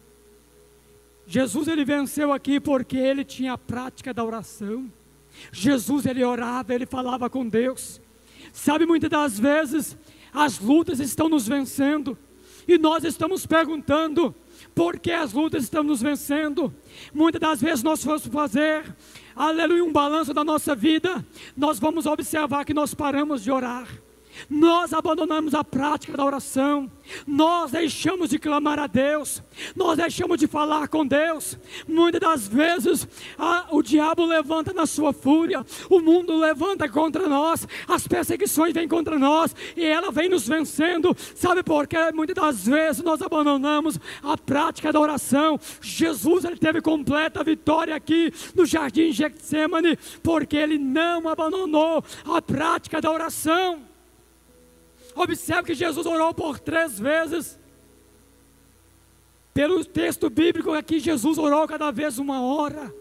Jesus 1.27 1.69
ele 1.69 1.85
venceu 1.85 2.33
aqui 2.33 2.59
porque 2.59 2.97
ele 2.97 3.25
tinha 3.25 3.53
a 3.53 3.59
prática 3.59 4.15
da 4.15 4.25
oração. 4.25 4.91
Jesus 5.53 6.07
ele 6.07 6.25
orava, 6.25 6.75
ele 6.75 6.87
falava 6.87 7.29
com 7.29 7.47
Deus. 7.47 8.01
Sabe, 8.53 8.87
muitas 8.87 9.11
das 9.11 9.39
vezes 9.39 9.97
as 10.33 10.59
lutas 10.59 11.01
estão 11.01 11.29
nos 11.29 11.47
vencendo 11.47 12.17
e 12.69 12.77
nós 12.77 13.03
estamos 13.03 13.47
perguntando 13.47 14.35
por 14.75 14.99
que 14.99 15.11
as 15.11 15.33
lutas 15.33 15.65
estão 15.65 15.83
nos 15.83 16.03
vencendo. 16.03 16.73
Muitas 17.15 17.41
das 17.41 17.61
vezes 17.63 17.83
nós 17.83 18.05
vamos 18.05 18.27
fazer, 18.27 18.95
aleluia, 19.35 19.83
um 19.83 19.91
balanço 19.91 20.35
da 20.35 20.45
nossa 20.45 20.75
vida, 20.77 21.25
nós 21.57 21.79
vamos 21.79 22.05
observar 22.05 22.67
que 22.67 22.75
nós 22.75 22.93
paramos 22.93 23.43
de 23.43 23.51
orar. 23.51 23.89
Nós 24.49 24.93
abandonamos 24.93 25.55
a 25.55 25.65
prática 25.65 26.17
da 26.17 26.25
oração, 26.25 26.91
nós 27.27 27.71
deixamos 27.71 28.31
de 28.31 28.39
clamar 28.39 28.79
a 28.79 28.87
Deus, 28.87 29.43
nós 29.75 29.97
deixamos 29.97 30.39
de 30.39 30.47
falar 30.47 30.89
com 30.89 31.07
Deus. 31.07 31.59
Muitas 31.87 32.21
das 32.21 32.49
vezes 32.49 33.09
a, 33.39 33.67
o 33.71 33.83
diabo 33.83 34.25
levanta 34.25 34.73
na 34.73 34.87
sua 34.87 35.13
fúria, 35.13 35.65
o 35.89 36.01
mundo 36.01 36.37
levanta 36.37 36.89
contra 36.89 37.29
nós, 37.29 37.67
as 37.87 38.07
perseguições 38.07 38.73
vêm 38.73 38.89
contra 38.89 39.19
nós 39.19 39.55
e 39.77 39.85
ela 39.85 40.11
vem 40.11 40.29
nos 40.29 40.47
vencendo. 40.47 41.17
Sabe 41.35 41.63
por 41.63 41.87
quê? 41.87 42.13
Muitas 42.13 42.37
das 42.37 42.67
vezes 42.67 43.03
nós 43.03 43.23
abandonamos 43.23 43.99
a 44.23 44.37
prática 44.37 44.93
da 44.93 45.01
oração. 45.01 45.59
Jesus 45.81 46.45
ele 46.45 46.57
teve 46.57 46.81
completa 46.81 47.43
vitória 47.43 47.95
aqui 47.95 48.33
no 48.55 48.67
jardim 48.67 49.13
Getsemane, 49.13 49.99
porque 50.23 50.57
ele 50.57 50.79
não 50.79 51.29
abandonou 51.29 52.05
a 52.25 52.43
prática 52.43 53.01
da 53.01 53.11
oração. 53.11 53.89
Observe 55.19 55.65
que 55.65 55.75
Jesus 55.75 56.07
orou 56.07 56.33
por 56.33 56.61
três 56.61 56.97
vezes. 56.97 57.59
Pelo 59.53 59.85
texto 59.85 60.31
bíblico 60.31 60.73
aqui, 60.73 61.01
Jesus 61.01 61.39
orou 61.39 61.67
cada 61.67 61.91
vez 61.91 62.21
uma 62.21 62.41
hora. 62.41 62.95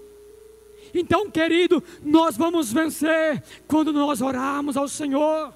Então, 0.96 1.30
querido, 1.30 1.84
nós 2.02 2.36
vamos 2.36 2.74
vencer 2.74 3.44
quando 3.68 3.94
nós 3.94 4.20
orarmos 4.20 4.76
ao 4.76 4.88
Senhor. 4.88 5.54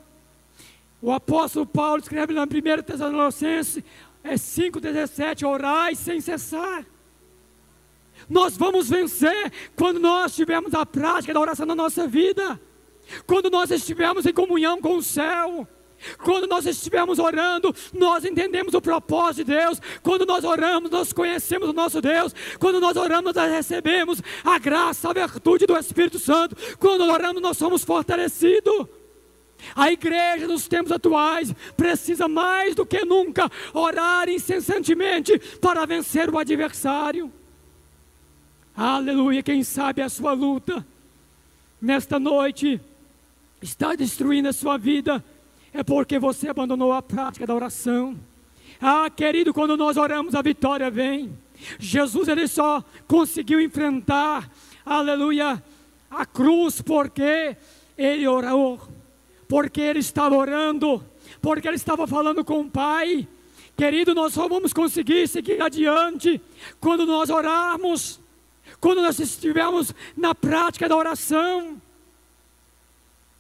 O 1.02 1.12
apóstolo 1.12 1.65
Paulo 1.65 2.00
escreve 2.00 2.32
na 2.32 2.43
1 2.43 2.84
Tessalonicenses 2.84 3.84
é 4.24 4.36
5,17: 4.36 5.47
orai 5.47 5.95
sem 5.95 6.21
cessar. 6.21 6.86
Nós 8.30 8.56
vamos 8.56 8.88
vencer 8.88 9.52
quando 9.76 10.00
nós 10.00 10.36
tivermos 10.36 10.76
a 10.76 10.86
prática 10.86 11.34
da 11.34 11.39
oração 11.39 11.65
na 11.65 11.74
nossa 11.74 12.08
vida, 12.08 12.62
quando 13.26 13.50
nós 13.50 13.71
estivermos 13.71 14.28
em 14.28 14.34
comunhão 14.34 14.80
com 14.80 14.97
o 14.97 15.02
céu. 15.02 15.67
Quando 16.24 16.48
nós 16.48 16.66
estivermos 16.66 17.20
orando, 17.20 17.74
nós 17.94 18.26
entendemos 18.26 18.74
o 18.74 18.82
propósito 18.82 19.46
de 19.46 19.56
Deus. 19.56 19.82
Quando 20.02 20.26
nós 20.26 20.44
oramos, 20.44 20.90
nós 20.90 21.14
conhecemos 21.14 21.70
o 21.70 21.74
nosso 21.74 22.02
Deus. 22.02 22.34
Quando 22.60 22.80
nós 22.80 22.98
oramos, 22.98 23.34
nós 23.34 23.52
recebemos 23.52 24.22
a 24.44 24.58
graça, 24.58 25.10
a 25.10 25.14
virtude 25.14 25.66
do 25.66 25.78
Espírito 25.78 26.20
Santo. 26.20 26.56
Quando 26.78 27.04
oramos, 27.04 27.42
nós 27.42 27.58
somos 27.58 27.84
fortalecidos. 27.84 28.88
A 29.76 29.92
igreja 29.92 30.48
nos 30.48 30.68
tempos 30.68 30.92
atuais 30.92 31.54
precisa 31.78 32.28
mais 32.28 32.74
do 32.74 32.86
que 32.86 33.06
nunca 33.06 33.50
orar 33.74 34.28
incessantemente 34.28 35.38
para 35.60 35.86
vencer 35.86 36.30
o 36.30 36.38
adversário. 36.38 37.32
Aleluia, 38.76 39.44
quem 39.44 39.64
sabe 39.64 40.02
a 40.02 40.10
sua 40.10 40.34
luta 40.34 40.86
nesta 41.80 42.20
noite 42.20 42.80
está 43.62 43.96
destruindo 43.96 44.50
a 44.50 44.54
sua 44.54 44.78
vida 44.78 45.24
é 45.73 45.84
porque 45.84 46.19
você 46.19 46.49
abandonou 46.49 46.91
a 46.91 47.01
prática 47.01 47.47
da 47.47 47.55
oração. 47.55 48.17
Ah, 48.81 49.10
querido, 49.10 49.53
quando 49.53 49.77
nós 49.77 49.97
oramos, 49.97 50.36
a 50.36 50.41
vitória 50.41 50.89
vem. 50.89 51.38
Jesus 51.79 52.27
ele 52.27 52.47
só 52.47 52.84
conseguiu 53.07 53.62
enfrentar, 53.62 54.49
aleluia, 54.86 55.63
a 56.10 56.25
cruz 56.25 56.81
porque 56.81 57.55
ele 57.97 58.27
orou, 58.27 58.81
porque 59.47 59.79
ele 59.79 59.99
estava 59.99 60.36
orando, 60.36 61.03
porque 61.41 61.67
ele 61.67 61.75
estava 61.75 62.07
falando 62.07 62.43
com 62.43 62.62
o 62.62 62.69
Pai. 62.69 63.27
Querido, 63.77 64.13
nós 64.13 64.34
só 64.34 64.47
vamos 64.47 64.73
conseguir 64.73 65.27
seguir 65.27 65.62
adiante 65.62 66.41
quando 66.79 67.05
nós 67.05 67.29
orarmos, 67.29 68.19
quando 68.79 69.01
nós 69.01 69.19
estivermos 69.19 69.93
na 70.17 70.36
prática 70.36 70.89
da 70.89 70.95
oração. 70.95 71.81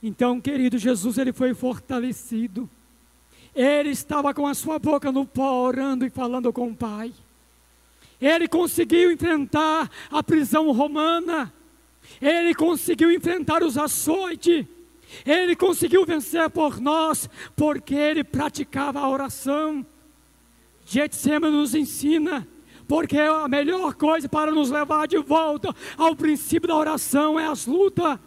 Então, 0.01 0.41
querido, 0.41 0.77
Jesus 0.77 1.17
ele 1.17 1.31
foi 1.31 1.53
fortalecido. 1.53 2.69
Ele 3.53 3.89
estava 3.89 4.33
com 4.33 4.47
a 4.47 4.53
sua 4.53 4.79
boca 4.79 5.11
no 5.11 5.25
pó, 5.25 5.61
orando 5.61 6.05
e 6.05 6.09
falando 6.09 6.51
com 6.51 6.69
o 6.69 6.75
Pai. 6.75 7.13
Ele 8.19 8.47
conseguiu 8.47 9.11
enfrentar 9.11 9.89
a 10.09 10.23
prisão 10.23 10.71
romana. 10.71 11.53
Ele 12.21 12.53
conseguiu 12.55 13.11
enfrentar 13.11 13.63
os 13.63 13.77
açoites. 13.77 14.65
Ele 15.25 15.55
conseguiu 15.55 16.05
vencer 16.05 16.49
por 16.49 16.79
nós, 16.79 17.29
porque 17.55 17.93
ele 17.93 18.23
praticava 18.23 18.99
a 18.99 19.09
oração. 19.09 19.85
Getsemane 20.85 21.55
nos 21.55 21.75
ensina, 21.75 22.47
porque 22.87 23.17
a 23.17 23.47
melhor 23.47 23.93
coisa 23.93 24.27
para 24.29 24.51
nos 24.51 24.69
levar 24.69 25.07
de 25.07 25.17
volta 25.17 25.75
ao 25.97 26.15
princípio 26.15 26.67
da 26.67 26.75
oração 26.75 27.39
é 27.39 27.47
as 27.47 27.65
lutas. 27.65 28.19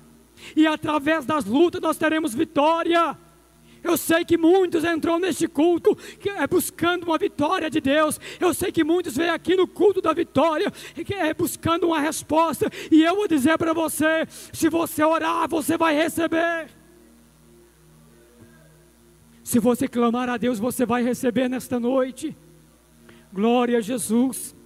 E 0.56 0.66
através 0.66 1.24
das 1.24 1.44
lutas 1.44 1.80
nós 1.80 1.96
teremos 1.96 2.34
vitória. 2.34 3.16
Eu 3.84 3.98
sei 3.98 4.24
que 4.24 4.38
muitos 4.38 4.82
entrou 4.82 5.18
neste 5.18 5.46
culto 5.46 5.96
é, 6.38 6.46
buscando 6.46 7.04
uma 7.04 7.18
vitória 7.18 7.68
de 7.68 7.82
Deus. 7.82 8.18
Eu 8.40 8.54
sei 8.54 8.72
que 8.72 8.82
muitos 8.82 9.14
vêm 9.14 9.28
aqui 9.28 9.54
no 9.54 9.68
culto 9.68 10.00
da 10.00 10.14
vitória 10.14 10.72
é, 11.18 11.34
buscando 11.34 11.88
uma 11.88 12.00
resposta. 12.00 12.70
E 12.90 13.02
eu 13.02 13.14
vou 13.14 13.28
dizer 13.28 13.58
para 13.58 13.74
você: 13.74 14.26
se 14.52 14.70
você 14.70 15.04
orar, 15.04 15.46
você 15.46 15.76
vai 15.76 15.94
receber. 15.94 16.70
Se 19.42 19.58
você 19.58 19.86
clamar 19.86 20.30
a 20.30 20.38
Deus, 20.38 20.58
você 20.58 20.86
vai 20.86 21.02
receber 21.02 21.50
nesta 21.50 21.78
noite. 21.78 22.34
Glória 23.30 23.76
a 23.76 23.82
Jesus. 23.82 24.56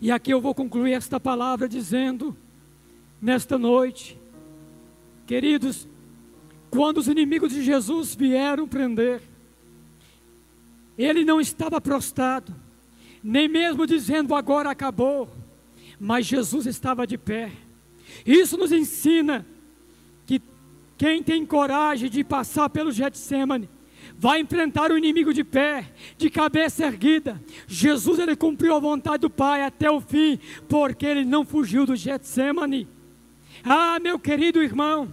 E 0.00 0.12
aqui 0.12 0.32
eu 0.32 0.40
vou 0.40 0.54
concluir 0.54 0.92
esta 0.92 1.18
palavra 1.18 1.68
dizendo: 1.68 2.36
nesta 3.20 3.58
noite, 3.58 4.16
queridos, 5.26 5.88
quando 6.70 6.98
os 6.98 7.08
inimigos 7.08 7.52
de 7.52 7.62
Jesus 7.62 8.14
vieram 8.14 8.66
prender, 8.66 9.22
ele 10.98 11.24
não 11.24 11.40
estava 11.40 11.80
prostrado, 11.80 12.54
nem 13.22 13.48
mesmo 13.48 13.86
dizendo 13.86 14.34
agora 14.34 14.70
acabou, 14.70 15.28
mas 15.98 16.26
Jesus 16.26 16.66
estava 16.66 17.06
de 17.06 17.16
pé. 17.16 17.50
Isso 18.24 18.56
nos 18.56 18.72
ensina 18.72 19.46
que 20.26 20.40
quem 20.96 21.22
tem 21.22 21.44
coragem 21.44 22.10
de 22.10 22.22
passar 22.22 22.68
pelo 22.68 22.92
Getsemane 22.92 23.68
vai 24.16 24.40
enfrentar 24.40 24.92
o 24.92 24.98
inimigo 24.98 25.32
de 25.32 25.42
pé, 25.42 25.90
de 26.16 26.30
cabeça 26.30 26.86
erguida. 26.86 27.40
Jesus 27.66 28.18
ele 28.18 28.36
cumpriu 28.36 28.74
a 28.74 28.78
vontade 28.78 29.22
do 29.22 29.30
Pai 29.30 29.64
até 29.64 29.90
o 29.90 30.00
fim, 30.00 30.38
porque 30.68 31.06
ele 31.06 31.24
não 31.24 31.44
fugiu 31.44 31.86
do 31.86 31.96
Getsemane. 31.96 32.86
Ah, 33.64 33.98
meu 33.98 34.18
querido 34.18 34.62
irmão, 34.62 35.08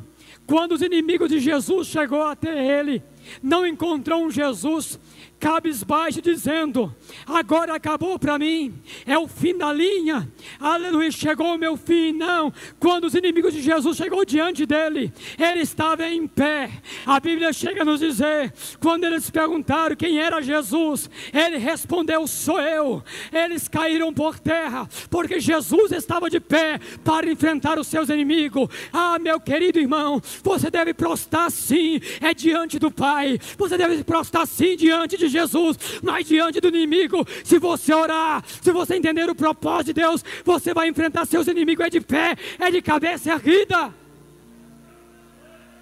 quando 0.46 0.74
os 0.74 0.82
inimigos 0.82 1.30
de 1.30 1.40
Jesus 1.40 1.88
chegou 1.88 2.24
até 2.24 2.80
ele, 2.80 3.02
não 3.42 3.66
encontrou 3.66 4.26
um 4.26 4.30
Jesus 4.30 5.00
cabisbaixo, 5.41 6.21
dizendo: 6.21 6.95
Agora 7.25 7.73
acabou 7.73 8.19
para 8.19 8.38
mim, 8.38 8.80
é 9.08 9.17
o 9.17 9.27
fim 9.27 9.58
da 9.58 9.73
linha, 9.73 10.32
aleluia, 10.60 11.12
chegou 11.12 11.56
o 11.56 11.58
meu 11.58 11.75
fim. 11.75 12.12
Não, 12.12 12.54
quando 12.80 13.06
os 13.06 13.15
inimigos 13.15 13.51
de 13.51 13.62
Jesus 13.62 13.97
chegou 13.97 14.23
diante 14.23 14.67
dele, 14.67 15.12
ele 15.39 15.62
estava 15.62 16.08
em 16.08 16.27
pé. 16.27 16.69
A 17.06 17.19
Bíblia 17.19 17.51
chega 17.51 17.82
a 17.82 17.86
nos 17.86 17.99
dizer: 17.99 18.54
quando 18.80 19.04
eles 19.04 19.32
perguntaram 19.32 19.95
quem 19.95 20.19
era 20.19 20.41
Jesus, 20.41 21.10
ele 21.34 21.58
respondeu: 21.58 22.27
Sou 22.27 22.62
eu. 22.62 23.04
Eles 23.34 23.67
caíram 23.67 24.13
por 24.13 24.38
terra, 24.38 24.88
porque 25.10 25.39
Jesus 25.39 25.91
estava 25.91 26.30
de 26.30 26.39
pé 26.39 26.80
para 27.04 27.30
enfrentar 27.30 27.80
os 27.80 27.88
seus 27.88 28.10
inimigos. 28.10 28.69
Ah, 28.93 29.17
meu 29.17 29.39
querido 29.39 29.80
irmão, 29.80 30.21
você 30.43 30.69
deve 30.69 30.93
prostrar 30.93 31.49
sim, 31.49 31.99
é 32.21 32.32
diante 32.32 32.77
do 32.77 32.91
Pai, 32.91 33.39
você 33.58 33.75
deve 33.75 34.04
prostrar 34.04 34.45
sim 34.45 34.75
diante 34.75 35.17
de 35.17 35.31
Jesus, 35.32 35.78
mas 36.04 36.28
diante 36.28 36.60
do 36.60 36.67
inimigo, 36.67 37.26
se 37.44 37.58
você 37.58 37.94
orar, 37.94 38.44
se 38.62 38.72
você 38.72 38.96
entender 38.96 39.30
o 39.30 39.36
propósito 39.36 39.88
de 39.88 39.94
Deus, 39.94 40.24
você 40.44 40.74
vai 40.74 40.88
enfrentar 40.88 41.26
seus 41.26 41.48
inimigos, 41.48 41.86
é 41.86 41.89
de 41.89 42.02
pé, 42.02 42.36
é 42.60 42.70
de 42.70 42.82
cabeça 42.82 43.32
erguida. 43.32 43.94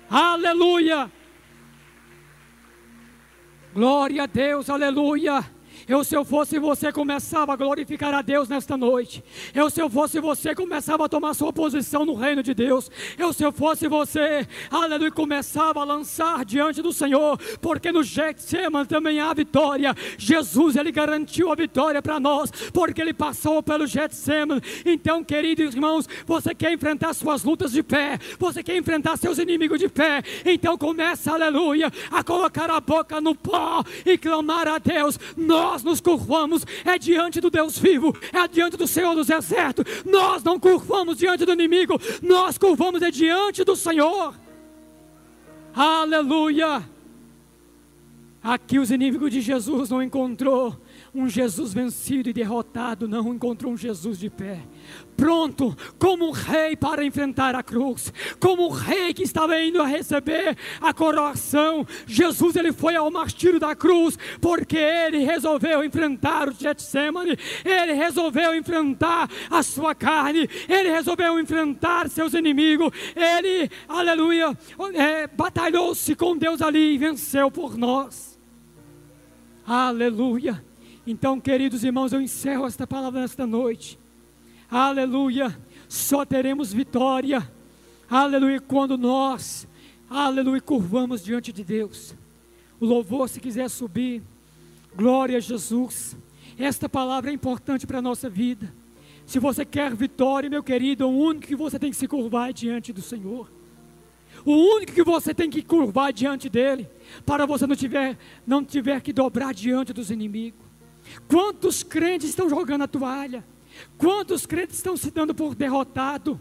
Aleluia! 0.10 1.12
Glória 3.74 4.24
a 4.24 4.26
Deus, 4.26 4.70
aleluia! 4.70 5.59
Eu, 5.89 6.04
se 6.04 6.15
eu 6.15 6.23
fosse 6.23 6.60
você, 6.60 6.91
começava 6.91 7.52
a 7.52 7.56
glorificar 7.56 8.13
a 8.13 8.21
Deus 8.21 8.47
nesta 8.47 8.78
noite. 8.78 9.23
Eu, 9.56 9.71
se 9.71 9.82
eu 9.82 9.89
fosse 9.89 10.19
você, 10.19 10.54
começava 10.54 11.06
a 11.06 11.10
tomar 11.10 11.34
sua 11.34 11.52
posição 11.52 12.06
no 12.06 12.13
reino 12.13 12.43
de 12.43 12.54
Deus. 12.54 12.91
Eu, 13.17 13.34
se 13.34 13.43
eu 13.43 13.52
fosse 13.52 13.88
você, 13.88 14.47
aleluia, 14.69 15.10
começava 15.10 15.82
a 15.82 15.84
lançar 15.84 16.45
diante 16.45 16.80
do 16.84 16.93
Senhor, 16.93 17.39
porque 17.60 17.91
no 17.91 18.04
Getsemane 18.04 18.86
também 18.86 19.19
há 19.19 19.34
vitória. 19.34 19.95
Jesus, 20.15 20.75
Ele 20.75 20.91
garantiu 20.91 21.52
a 21.52 21.56
vitória 21.56 22.04
para 22.04 22.19
nós, 22.19 22.52
porque 22.71 23.02
Ele 23.02 23.12
passou 23.12 23.63
pelo 23.63 23.88
Getsemane. 23.88 24.62
Então, 24.86 25.23
queridos 25.23 25.73
irmãos, 25.73 26.08
você 26.23 26.54
quer 26.54 26.71
enfrentar 26.71 27.15
suas 27.15 27.43
lutas 27.43 27.71
de 27.71 27.82
pé, 27.82 28.19
você 28.38 28.62
quer 28.62 28.78
enfrentar 28.78 29.17
seus 29.17 29.39
inimigos 29.39 29.80
de 29.80 29.89
pé, 29.89 30.21
então 30.45 30.78
começa, 30.78 31.34
aleluia, 31.34 31.91
a 32.12 32.23
colocar 32.23 32.69
a 32.69 32.80
boca 32.80 33.19
no 33.19 33.34
pó 33.34 33.84
e 34.06 34.19
clamar 34.19 34.67
a 34.67 34.78
Deus. 34.78 35.19
Nós 35.36 35.79
nós 35.80 35.84
nos 35.84 36.02
curvamos 36.02 36.65
é 36.84 36.98
diante 36.98 37.39
do 37.39 37.50
Deus 37.50 37.78
vivo, 37.78 38.15
é 38.34 38.48
diante 38.48 38.76
do 38.76 38.88
Senhor 38.88 39.15
dos 39.15 39.30
exércitos. 39.30 40.04
Nós 40.06 40.44
não 40.44 40.60
curvamos 40.60 41.18
diante 41.18 41.46
do 41.46 41.54
inimigo, 41.54 42.00
nós 42.22 42.58
curvamos 42.58 43.02
é 43.02 43.12
diante 43.12 43.63
do 43.63 43.76
Senhor. 43.76 44.34
Aleluia! 45.74 46.84
Aqui 48.42 48.80
os 48.80 48.89
inimigos 48.92 49.32
de 49.32 49.42
Jesus 49.42 49.89
não 49.89 50.02
encontrou 50.02 50.78
um 51.13 51.28
Jesus 51.30 51.74
vencido 51.74 52.30
e 52.30 52.34
derrotado, 52.34 53.08
não 53.08 53.34
encontrou 53.34 53.74
um 53.74 53.78
Jesus 53.78 54.19
de 54.19 54.30
pé 54.30 54.63
pronto 55.19 55.76
como 56.00 56.30
um 56.30 56.32
rei 56.32 56.78
para 56.78 57.04
enfrentar 57.04 57.54
a 57.54 57.62
cruz, 57.62 58.13
como 58.39 58.67
um 58.67 58.72
rei 58.72 59.13
que 59.13 59.24
estava 59.24 59.62
indo 59.62 59.82
a 59.82 59.86
receber 59.86 60.58
a 60.80 60.93
coroação. 60.93 61.86
Jesus 62.08 62.56
ele 62.56 62.72
foi 62.72 62.95
ao 62.95 63.12
martírio 63.12 63.60
da 63.60 63.76
cruz 63.76 64.17
porque 64.39 64.78
ele 64.78 65.19
resolveu 65.19 65.84
enfrentar 65.84 66.48
o 66.48 66.54
Getsemane, 66.54 67.38
ele 67.65 67.93
resolveu 67.93 68.56
enfrentar 68.56 69.30
a 69.52 69.62
sua 69.62 69.93
carne, 69.93 70.50
ele 70.69 70.89
resolveu 70.89 71.38
enfrentar 71.38 72.10
seus 72.10 72.34
inimigos, 72.34 72.89
ele, 73.13 73.69
aleluia, 73.89 74.58
é, 74.93 75.28
batalhou-se 75.28 76.15
com 76.15 76.38
Deus 76.38 76.62
ali 76.62 76.93
e 76.93 76.98
venceu 76.98 77.52
por 77.52 77.78
nós. 77.78 78.39
Aleluia. 79.67 80.69
Então, 81.12 81.41
queridos 81.41 81.84
irmãos, 81.84 82.13
eu 82.13 82.22
encerro 82.22 82.67
esta 82.67 82.86
palavra 82.86 83.22
nesta 83.22 83.48
noite 83.48 83.98
aleluia, 84.69 85.60
só 85.88 86.24
teremos 86.24 86.72
vitória, 86.72 87.52
aleluia, 88.08 88.62
quando 88.62 88.95
nós, 88.95 89.67
aleluia, 90.08 90.62
curvamos 90.62 91.24
diante 91.24 91.52
de 91.52 91.63
Deus. 91.63 92.15
O 92.80 92.86
louvor, 92.86 93.28
se 93.28 93.39
quiser 93.39 93.67
subir, 93.72 94.22
glória 94.95 95.38
a 95.38 95.39
Jesus. 95.39 96.15
Esta 96.60 96.88
palavra 96.88 97.32
é 97.32 97.34
importante 97.34 97.88
para 97.88 97.98
a 97.98 98.02
nossa 98.04 98.30
vida. 98.30 98.72
Se 99.26 99.39
você 99.39 99.65
quer 99.65 99.95
vitória, 99.95 100.48
meu 100.48 100.62
querido, 100.62 101.08
o 101.08 101.17
único 101.17 101.48
que 101.48 101.56
você 101.56 101.80
tem 101.80 101.89
que 101.89 101.98
se 101.98 102.08
curvar 102.08 102.52
é 102.52 102.54
diante 102.54 102.93
do 102.93 103.02
Senhor. 103.02 103.52
O 104.45 104.54
único 104.76 104.93
que 104.93 105.04
você 105.04 105.34
tem 105.34 105.50
que 105.50 105.63
curvar 105.63 106.13
diante 106.13 106.48
dele, 106.48 106.88
para 107.26 107.48
você 107.48 107.65
não 107.65 107.76
tiver, 107.76 108.15
não 108.45 108.63
tiver 108.63 109.02
que 109.02 109.12
dobrar 109.12 109.56
diante 109.56 109.91
dos 109.91 110.12
inimigos. 110.12 110.69
Quantos 111.28 111.84
crentes 111.84 112.30
estão 112.30 112.50
jogando 112.50 112.84
a 112.84 112.88
toalha? 112.88 113.45
Quantos 113.98 114.45
crentes 114.45 114.78
estão 114.78 114.98
se 114.98 115.12
dando 115.12 115.34
por 115.34 115.56
derrotado? 115.56 116.39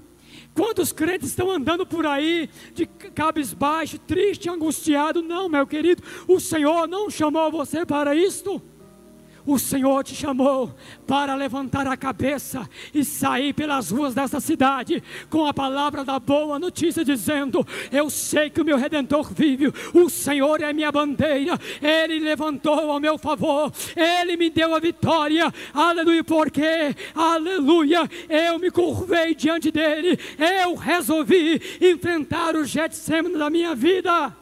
Quantos 0.55 0.93
crentes 0.93 1.29
estão 1.29 1.51
andando 1.51 1.87
por 1.87 2.07
aí 2.07 2.49
de 2.75 2.87
cabisbaixo, 2.87 3.99
triste, 3.99 4.49
angustiado? 4.49 5.23
Não, 5.23 5.49
meu 5.49 5.67
querido, 5.67 6.03
o 6.27 6.41
Senhor 6.41 6.87
não 6.87 7.09
chamou 7.09 7.51
você 7.51 7.87
para 7.87 8.15
isto. 8.15 8.61
O 9.49 9.59
Senhor 9.59 10.05
te 10.05 10.15
chamou 10.15 10.75
para 11.07 11.35
levantar 11.35 11.87
a 11.87 11.97
cabeça 11.97 12.69
e 12.93 13.03
sair 13.03 13.55
pelas 13.55 13.91
ruas 13.91 14.15
dessa 14.15 14.41
cidade 14.41 15.03
com 15.31 15.47
a 15.47 15.55
palavra 15.55 16.05
da 16.05 16.19
boa 16.19 16.59
notícia, 16.59 17.03
dizendo: 17.03 17.67
Eu 17.91 18.11
sei 18.11 18.51
que 18.51 18.61
o 18.61 18.65
meu 18.65 18.77
redentor 18.77 19.33
vive, 19.33 19.73
o 19.95 20.11
Senhor 20.11 20.61
é 20.61 20.71
minha 20.75 20.93
bandeira, 20.93 21.59
Ele 21.81 22.19
levantou 22.19 22.93
ao 22.93 23.01
meu 23.01 23.17
favor, 23.17 23.73
Ele 23.97 24.37
me 24.37 24.51
deu 24.51 24.75
a 24.75 24.79
vitória, 24.79 25.51
aleluia, 25.73 26.23
porque, 26.23 26.95
aleluia, 27.15 28.03
eu 28.29 28.59
me 28.59 28.71
curvei 28.71 29.35
diante 29.35 29.71
dEle, 29.71 30.19
eu 30.63 30.75
resolvi 30.75 31.59
enfrentar 31.81 32.55
o 32.55 32.67
Getsemane 32.67 33.39
da 33.39 33.49
minha 33.49 33.75
vida, 33.75 34.37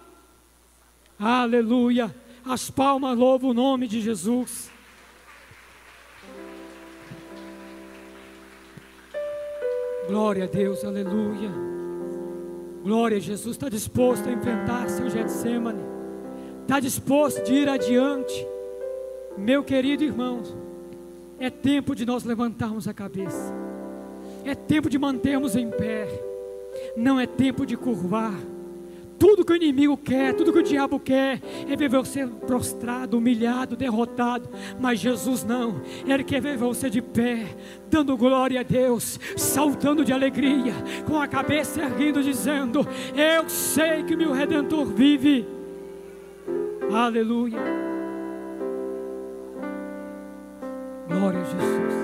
aleluia. 1.16 2.12
As 2.44 2.68
palmas 2.70 3.16
louvam 3.16 3.50
o 3.50 3.54
nome 3.54 3.86
de 3.86 4.00
Jesus. 4.00 4.74
Glória 10.08 10.44
a 10.44 10.46
Deus, 10.46 10.84
aleluia. 10.84 11.50
Glória 12.84 13.16
a 13.16 13.20
Jesus, 13.20 13.56
está 13.56 13.68
disposto 13.68 14.28
a 14.28 14.32
enfrentar 14.32 14.88
seu 14.88 15.10
Getsemane, 15.10 15.82
está 16.62 16.78
disposto 16.78 17.42
de 17.42 17.52
ir 17.52 17.68
adiante. 17.68 18.46
Meu 19.36 19.64
querido 19.64 20.04
irmão, 20.04 20.42
é 21.38 21.50
tempo 21.50 21.94
de 21.94 22.06
nós 22.06 22.22
levantarmos 22.22 22.86
a 22.86 22.94
cabeça, 22.94 23.52
é 24.44 24.54
tempo 24.54 24.88
de 24.88 24.96
mantermos 24.96 25.56
em 25.56 25.68
pé, 25.68 26.08
não 26.96 27.18
é 27.18 27.26
tempo 27.26 27.66
de 27.66 27.76
curvar. 27.76 28.34
Tudo 29.18 29.44
que 29.44 29.52
o 29.52 29.56
inimigo 29.56 29.96
quer, 29.96 30.34
tudo 30.34 30.52
que 30.52 30.58
o 30.58 30.62
diabo 30.62 31.00
quer, 31.00 31.40
é 31.68 31.74
ver 31.74 31.88
você 31.88 32.26
prostrado, 32.26 33.16
humilhado, 33.16 33.76
derrotado. 33.76 34.48
Mas 34.78 35.00
Jesus 35.00 35.42
não, 35.42 35.80
Ele 36.06 36.22
quer 36.22 36.40
ver 36.40 36.56
você 36.56 36.90
de 36.90 37.00
pé, 37.00 37.56
dando 37.90 38.16
glória 38.16 38.60
a 38.60 38.62
Deus, 38.62 39.18
saltando 39.36 40.04
de 40.04 40.12
alegria, 40.12 40.74
com 41.06 41.20
a 41.20 41.26
cabeça 41.26 41.82
erguendo, 41.82 42.22
dizendo: 42.22 42.86
Eu 43.14 43.48
sei 43.48 44.02
que 44.02 44.16
meu 44.16 44.32
redentor 44.32 44.86
vive. 44.86 45.46
Aleluia. 46.92 47.58
Glória 51.08 51.40
a 51.40 51.44
Jesus. 51.44 51.95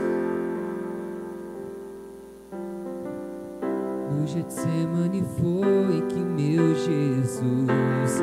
Getsemane 4.33 5.23
foi 5.37 6.01
que 6.09 6.19
meu 6.19 6.75
Jesus 6.75 8.23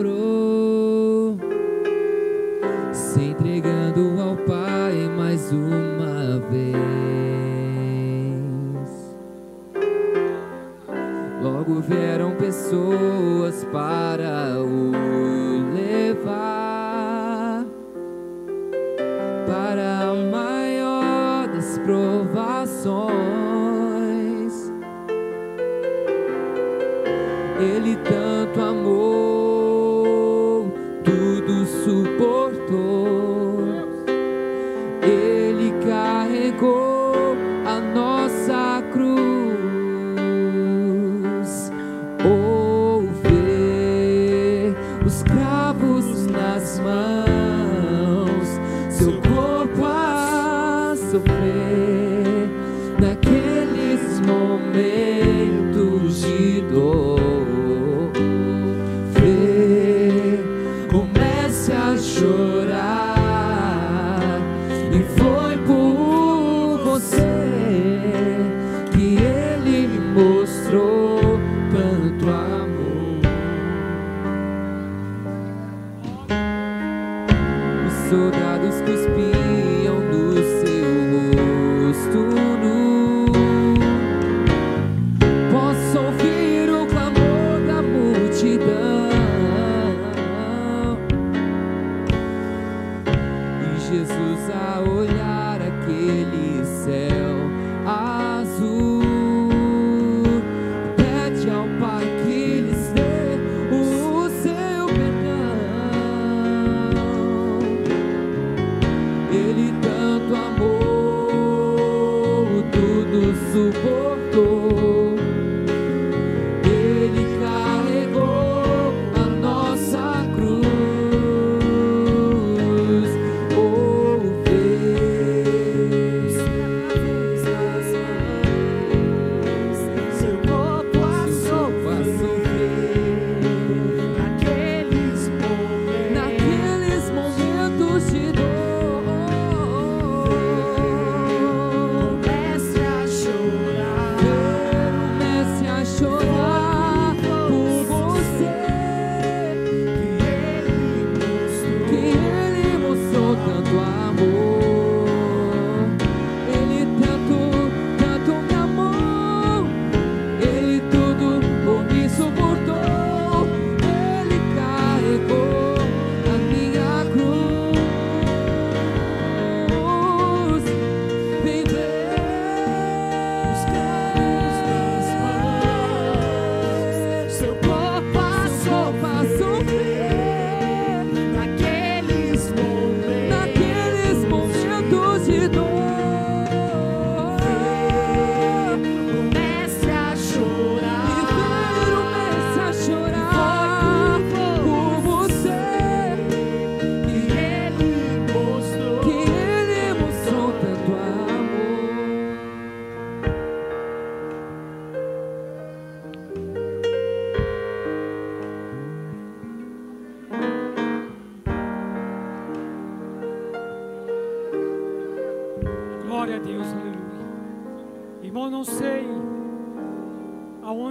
orou, 0.00 1.38
se 2.92 3.22
entregando 3.22 4.20
ao 4.20 4.36
Pai 4.38 5.08
mais 5.16 5.52
uma 5.52 6.40
vez. 6.50 6.74
Logo 11.40 11.80
vieram 11.82 12.34
pessoas 12.34 13.62
para 13.70 14.05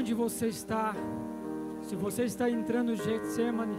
aonde 0.06 0.14
você 0.14 0.47
está, 0.49 0.95
se 1.82 1.95
você 1.95 2.26
está 2.26 2.47
entrando 2.47 2.89
no 2.89 2.95
Getsemane 2.95 3.76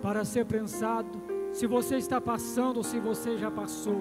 para 0.00 0.24
ser 0.24 0.46
prensado, 0.46 1.20
se 1.52 1.66
você 1.66 1.96
está 1.96 2.20
passando 2.20 2.76
ou 2.76 2.84
se 2.84 3.00
você 3.00 3.36
já 3.36 3.50
passou. 3.50 4.00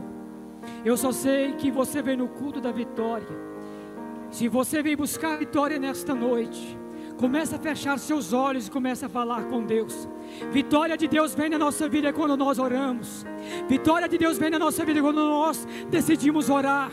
Eu 0.85 0.95
só 0.95 1.11
sei 1.11 1.53
que 1.53 1.71
você 1.71 1.99
vem 1.99 2.15
no 2.15 2.27
culto 2.27 2.61
da 2.61 2.71
vitória. 2.71 3.35
Se 4.29 4.47
você 4.47 4.83
vem 4.83 4.95
buscar 4.95 5.39
vitória 5.39 5.79
nesta 5.79 6.13
noite, 6.13 6.77
Começa 7.17 7.55
a 7.55 7.59
fechar 7.59 7.97
seus 7.97 8.31
olhos 8.31 8.67
e 8.67 8.71
começa 8.71 9.07
a 9.07 9.09
falar 9.09 9.45
com 9.45 9.63
Deus. 9.63 10.07
Vitória 10.51 10.95
de 10.95 11.07
Deus 11.07 11.33
vem 11.33 11.49
na 11.49 11.57
nossa 11.57 11.89
vida 11.89 12.13
quando 12.13 12.37
nós 12.37 12.59
oramos. 12.59 13.25
Vitória 13.67 14.07
de 14.07 14.19
Deus 14.19 14.37
vem 14.37 14.51
na 14.51 14.59
nossa 14.59 14.85
vida 14.85 15.01
quando 15.01 15.17
nós 15.17 15.67
decidimos 15.89 16.47
orar. 16.47 16.91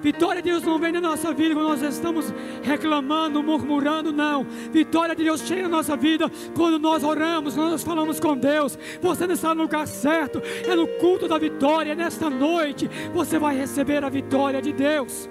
Vitória 0.00 0.40
de 0.40 0.50
Deus 0.50 0.62
não 0.62 0.78
vem 0.78 0.92
na 0.92 1.00
nossa 1.00 1.32
vida 1.32 1.54
quando 1.54 1.68
nós 1.68 1.82
estamos 1.82 2.32
reclamando, 2.62 3.42
murmurando, 3.42 4.12
não. 4.12 4.44
Vitória 4.70 5.14
de 5.14 5.24
Deus 5.24 5.40
chega 5.40 5.62
na 5.62 5.68
nossa 5.68 5.96
vida 5.96 6.30
quando 6.54 6.78
nós 6.78 7.02
oramos, 7.02 7.54
quando 7.54 7.70
nós 7.70 7.82
falamos 7.82 8.20
com 8.20 8.36
Deus. 8.36 8.78
Você 9.02 9.26
não 9.26 9.34
está 9.34 9.54
no 9.56 9.62
lugar 9.62 9.88
certo, 9.88 10.40
é 10.68 10.74
no 10.76 10.86
culto 10.86 11.26
da 11.26 11.36
vitória. 11.36 11.96
Nesta 11.96 12.30
noite 12.30 12.88
você 13.12 13.40
vai 13.40 13.56
receber 13.56 14.04
a 14.04 14.08
vitória 14.08 14.62
de 14.62 14.72
Deus. 14.72 15.28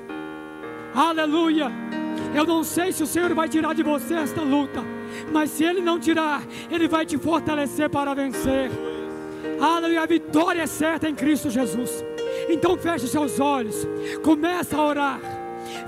Aleluia. 0.93 1.71
Eu 2.33 2.45
não 2.45 2.63
sei 2.63 2.91
se 2.91 3.03
o 3.03 3.07
Senhor 3.07 3.33
vai 3.33 3.47
tirar 3.47 3.73
de 3.73 3.83
você 3.83 4.15
esta 4.15 4.41
luta, 4.41 4.83
mas 5.31 5.51
se 5.51 5.63
Ele 5.63 5.81
não 5.81 5.99
tirar, 5.99 6.43
Ele 6.69 6.87
vai 6.87 7.05
te 7.05 7.17
fortalecer 7.17 7.89
para 7.89 8.13
vencer. 8.13 8.71
Aleluia, 9.59 10.01
a 10.01 10.05
vitória 10.05 10.61
é 10.61 10.67
certa 10.67 11.07
em 11.07 11.15
Cristo 11.15 11.49
Jesus. 11.49 12.03
Então 12.49 12.77
feche 12.77 13.07
seus 13.07 13.39
olhos, 13.39 13.87
começa 14.23 14.75
a 14.75 14.85
orar. 14.85 15.19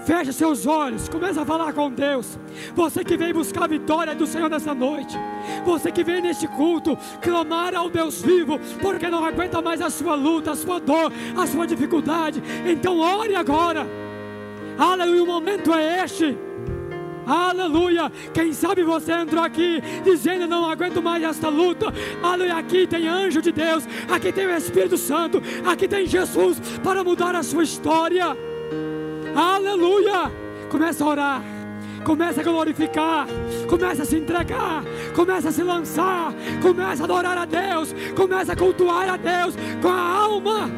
Feche 0.06 0.32
seus 0.32 0.66
olhos, 0.66 1.10
começa 1.10 1.42
a 1.42 1.46
falar 1.46 1.74
com 1.74 1.92
Deus. 1.92 2.40
Você 2.76 3.04
que 3.04 3.18
vem 3.18 3.34
buscar 3.34 3.64
a 3.64 3.68
vitória 3.68 4.16
do 4.16 4.28
Senhor 4.28 4.50
nessa 4.50 4.74
noite. 4.74 5.18
Você 5.66 5.92
que 5.92 6.04
vem 6.04 6.22
neste 6.22 6.48
culto 6.48 6.98
clamar 7.22 7.76
ao 7.76 7.90
Deus 7.90 8.22
vivo, 8.22 8.60
porque 8.82 9.10
não 9.10 9.26
aguenta 9.26 9.62
mais 9.62 9.82
a 9.82 9.90
sua 9.90 10.16
luta, 10.16 10.52
a 10.52 10.56
sua 10.56 10.80
dor, 10.80 11.12
a 11.36 11.48
sua 11.48 11.66
dificuldade. 11.66 12.42
Então 12.66 13.00
ore 13.00 13.36
agora. 13.36 14.05
Aleluia, 14.78 15.24
o 15.24 15.28
momento 15.28 15.74
é 15.74 16.04
este. 16.04 16.38
Aleluia. 17.26 18.12
Quem 18.34 18.54
sabe 18.54 18.84
você 18.84 19.12
entrou 19.14 19.44
aqui 19.44 19.82
dizendo: 20.04 20.48
Não 20.48 20.70
aguento 20.70 21.02
mais 21.02 21.24
esta 21.24 21.50
luta. 21.50 21.88
Aleluia. 22.22 22.58
Aqui 22.58 22.86
tem 22.86 23.08
anjo 23.08 23.42
de 23.42 23.52
Deus. 23.52 23.88
Aqui 24.10 24.32
tem 24.32 24.46
o 24.46 24.56
Espírito 24.56 24.98
Santo. 24.98 25.42
Aqui 25.66 25.88
tem 25.88 26.06
Jesus 26.06 26.60
para 26.84 27.04
mudar 27.04 27.36
a 27.36 27.44
sua 27.44 27.64
história. 27.64 28.38
Aleluia. 29.36 30.32
Começa 30.70 31.04
a 31.04 31.08
orar. 31.08 31.42
Começa 32.04 32.42
a 32.42 32.44
glorificar, 32.44 33.26
começa 33.68 34.04
a 34.04 34.06
se 34.06 34.18
entregar, 34.18 34.84
começa 35.16 35.50
a 35.50 35.52
se 35.52 35.64
lançar, 35.64 36.32
começa 36.62 37.02
a 37.02 37.06
adorar 37.06 37.36
a 37.36 37.46
Deus, 37.46 37.96
começa 38.16 38.54
a 38.54 38.56
cultuar 38.56 39.10
a 39.10 39.18
Deus 39.18 39.56
com 39.82 39.88
a 39.88 40.00
alma. 40.00 40.70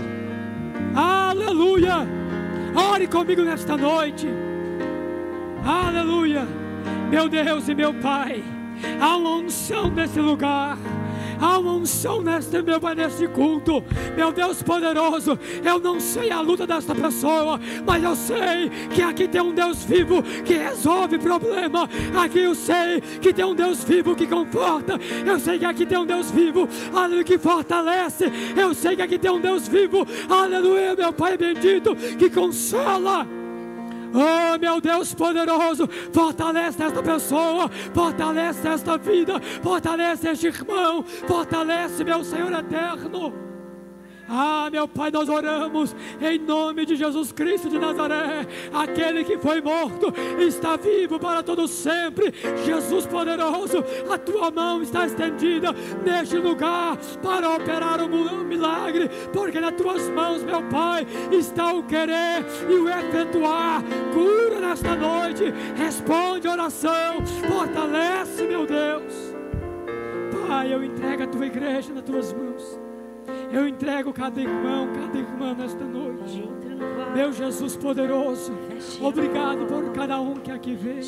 Aleluia. 0.95 2.16
Ore 2.77 3.07
comigo 3.07 3.41
nesta 3.41 3.75
noite. 3.75 4.27
Aleluia. 5.65 6.47
Meu 7.09 7.27
Deus 7.27 7.67
e 7.67 7.73
meu 7.73 7.91
Pai. 7.95 8.43
Há 9.01 9.17
uma 9.17 9.31
unção 9.31 9.89
nesse 9.89 10.19
lugar. 10.19 10.77
Há 11.39 11.57
uma 11.59 11.73
unção 11.73 12.21
neste, 12.21 12.61
meu 12.61 12.79
neste 12.95 13.27
culto. 13.27 13.83
Meu 14.15 14.31
Deus 14.31 14.63
poderoso, 14.63 15.37
eu 15.63 15.79
não 15.79 15.99
sei 15.99 16.31
a 16.31 16.41
luta 16.41 16.65
desta 16.65 16.95
pessoa, 16.95 17.59
mas 17.85 18.03
eu 18.03 18.15
sei 18.15 18.69
que 18.93 19.01
aqui 19.01 19.27
tem 19.27 19.41
um 19.41 19.53
Deus 19.53 19.83
vivo 19.83 20.23
que 20.23 20.53
resolve 20.53 21.17
problema. 21.17 21.89
Aqui 22.15 22.39
eu 22.39 22.55
sei 22.55 23.01
que 23.21 23.33
tem 23.33 23.45
um 23.45 23.55
Deus 23.55 23.83
vivo 23.83 24.15
que 24.15 24.27
conforta. 24.27 24.99
Eu 25.25 25.39
sei 25.39 25.59
que 25.59 25.65
aqui 25.65 25.85
tem 25.85 25.97
um 25.97 26.05
Deus 26.05 26.31
vivo, 26.31 26.67
aleluia, 26.93 27.23
que 27.23 27.37
fortalece. 27.37 28.25
Eu 28.55 28.73
sei 28.73 28.95
que 28.95 29.01
aqui 29.01 29.17
tem 29.17 29.31
um 29.31 29.39
Deus 29.39 29.67
vivo, 29.67 30.07
aleluia, 30.29 30.95
meu 30.95 31.13
Pai 31.13 31.37
bendito, 31.37 31.95
que 32.17 32.29
consola. 32.29 33.36
Oh, 34.19 34.57
meu 34.57 34.81
Deus 34.81 35.13
poderoso, 35.13 35.87
fortalece 36.11 36.81
esta 36.81 37.03
pessoa, 37.03 37.69
fortalece 37.93 38.67
esta 38.67 38.97
vida, 38.97 39.39
fortalece 39.61 40.29
este 40.29 40.47
irmão, 40.47 41.03
fortalece, 41.03 42.03
meu 42.03 42.23
Senhor 42.23 42.51
eterno. 42.51 43.46
Ah, 44.29 44.69
meu 44.69 44.87
Pai, 44.87 45.09
nós 45.09 45.29
oramos 45.29 45.95
em 46.19 46.37
nome 46.37 46.85
de 46.85 46.95
Jesus 46.95 47.31
Cristo 47.31 47.69
de 47.69 47.79
Nazaré, 47.79 48.45
aquele 48.73 49.23
que 49.23 49.37
foi 49.37 49.61
morto 49.61 50.13
está 50.37 50.75
vivo 50.75 51.17
para 51.17 51.41
todo 51.41 51.67
sempre. 51.67 52.33
Jesus 52.65 53.05
poderoso, 53.05 53.83
a 54.11 54.17
tua 54.17 54.51
mão 54.51 54.81
está 54.81 55.05
estendida 55.05 55.73
neste 56.03 56.37
lugar 56.37 56.97
para 57.21 57.55
operar 57.55 58.01
um 58.01 58.43
milagre, 58.43 59.09
porque 59.31 59.61
nas 59.61 59.75
tuas 59.75 60.09
mãos, 60.09 60.43
meu 60.43 60.61
Pai, 60.63 61.07
está 61.31 61.71
o 61.71 61.83
querer 61.83 62.45
e 62.69 62.73
o 62.73 62.89
efetuar. 62.89 63.81
Cura 64.13 64.59
nesta 64.59 64.95
noite, 64.95 65.53
responde 65.75 66.47
a 66.47 66.51
oração, 66.51 67.25
fortalece, 67.47 68.43
meu 68.43 68.65
Deus. 68.65 69.13
Pai, 70.47 70.73
eu 70.73 70.83
entrego 70.83 71.23
a 71.23 71.27
tua 71.27 71.45
igreja 71.45 71.93
nas 71.93 72.03
tuas 72.03 72.33
mãos. 72.33 72.86
Eu 73.51 73.67
entrego 73.67 74.13
cada 74.13 74.39
irmão, 74.41 74.89
cada 74.93 75.17
irmã 75.17 75.53
nesta 75.53 75.83
noite. 75.83 76.49
Meu 77.15 77.31
Jesus 77.31 77.75
poderoso, 77.75 78.51
obrigado 79.01 79.65
por 79.65 79.91
cada 79.93 80.19
um 80.19 80.35
que 80.35 80.51
aqui 80.51 80.75
veio. 80.75 81.03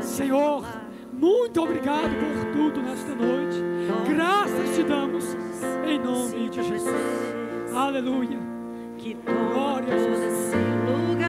Senhor, 0.00 0.64
muito 1.12 1.62
obrigado 1.62 2.10
por 2.10 2.52
tudo 2.52 2.82
nesta 2.82 3.14
noite. 3.14 3.62
Graças 4.08 4.74
te 4.74 4.82
damos 4.82 5.36
em 5.86 5.98
nome 5.98 6.48
de 6.48 6.62
Jesus. 6.62 6.94
Aleluia. 7.74 8.38
Glória 9.24 9.94
a 9.94 9.98
Jesus. 9.98 10.79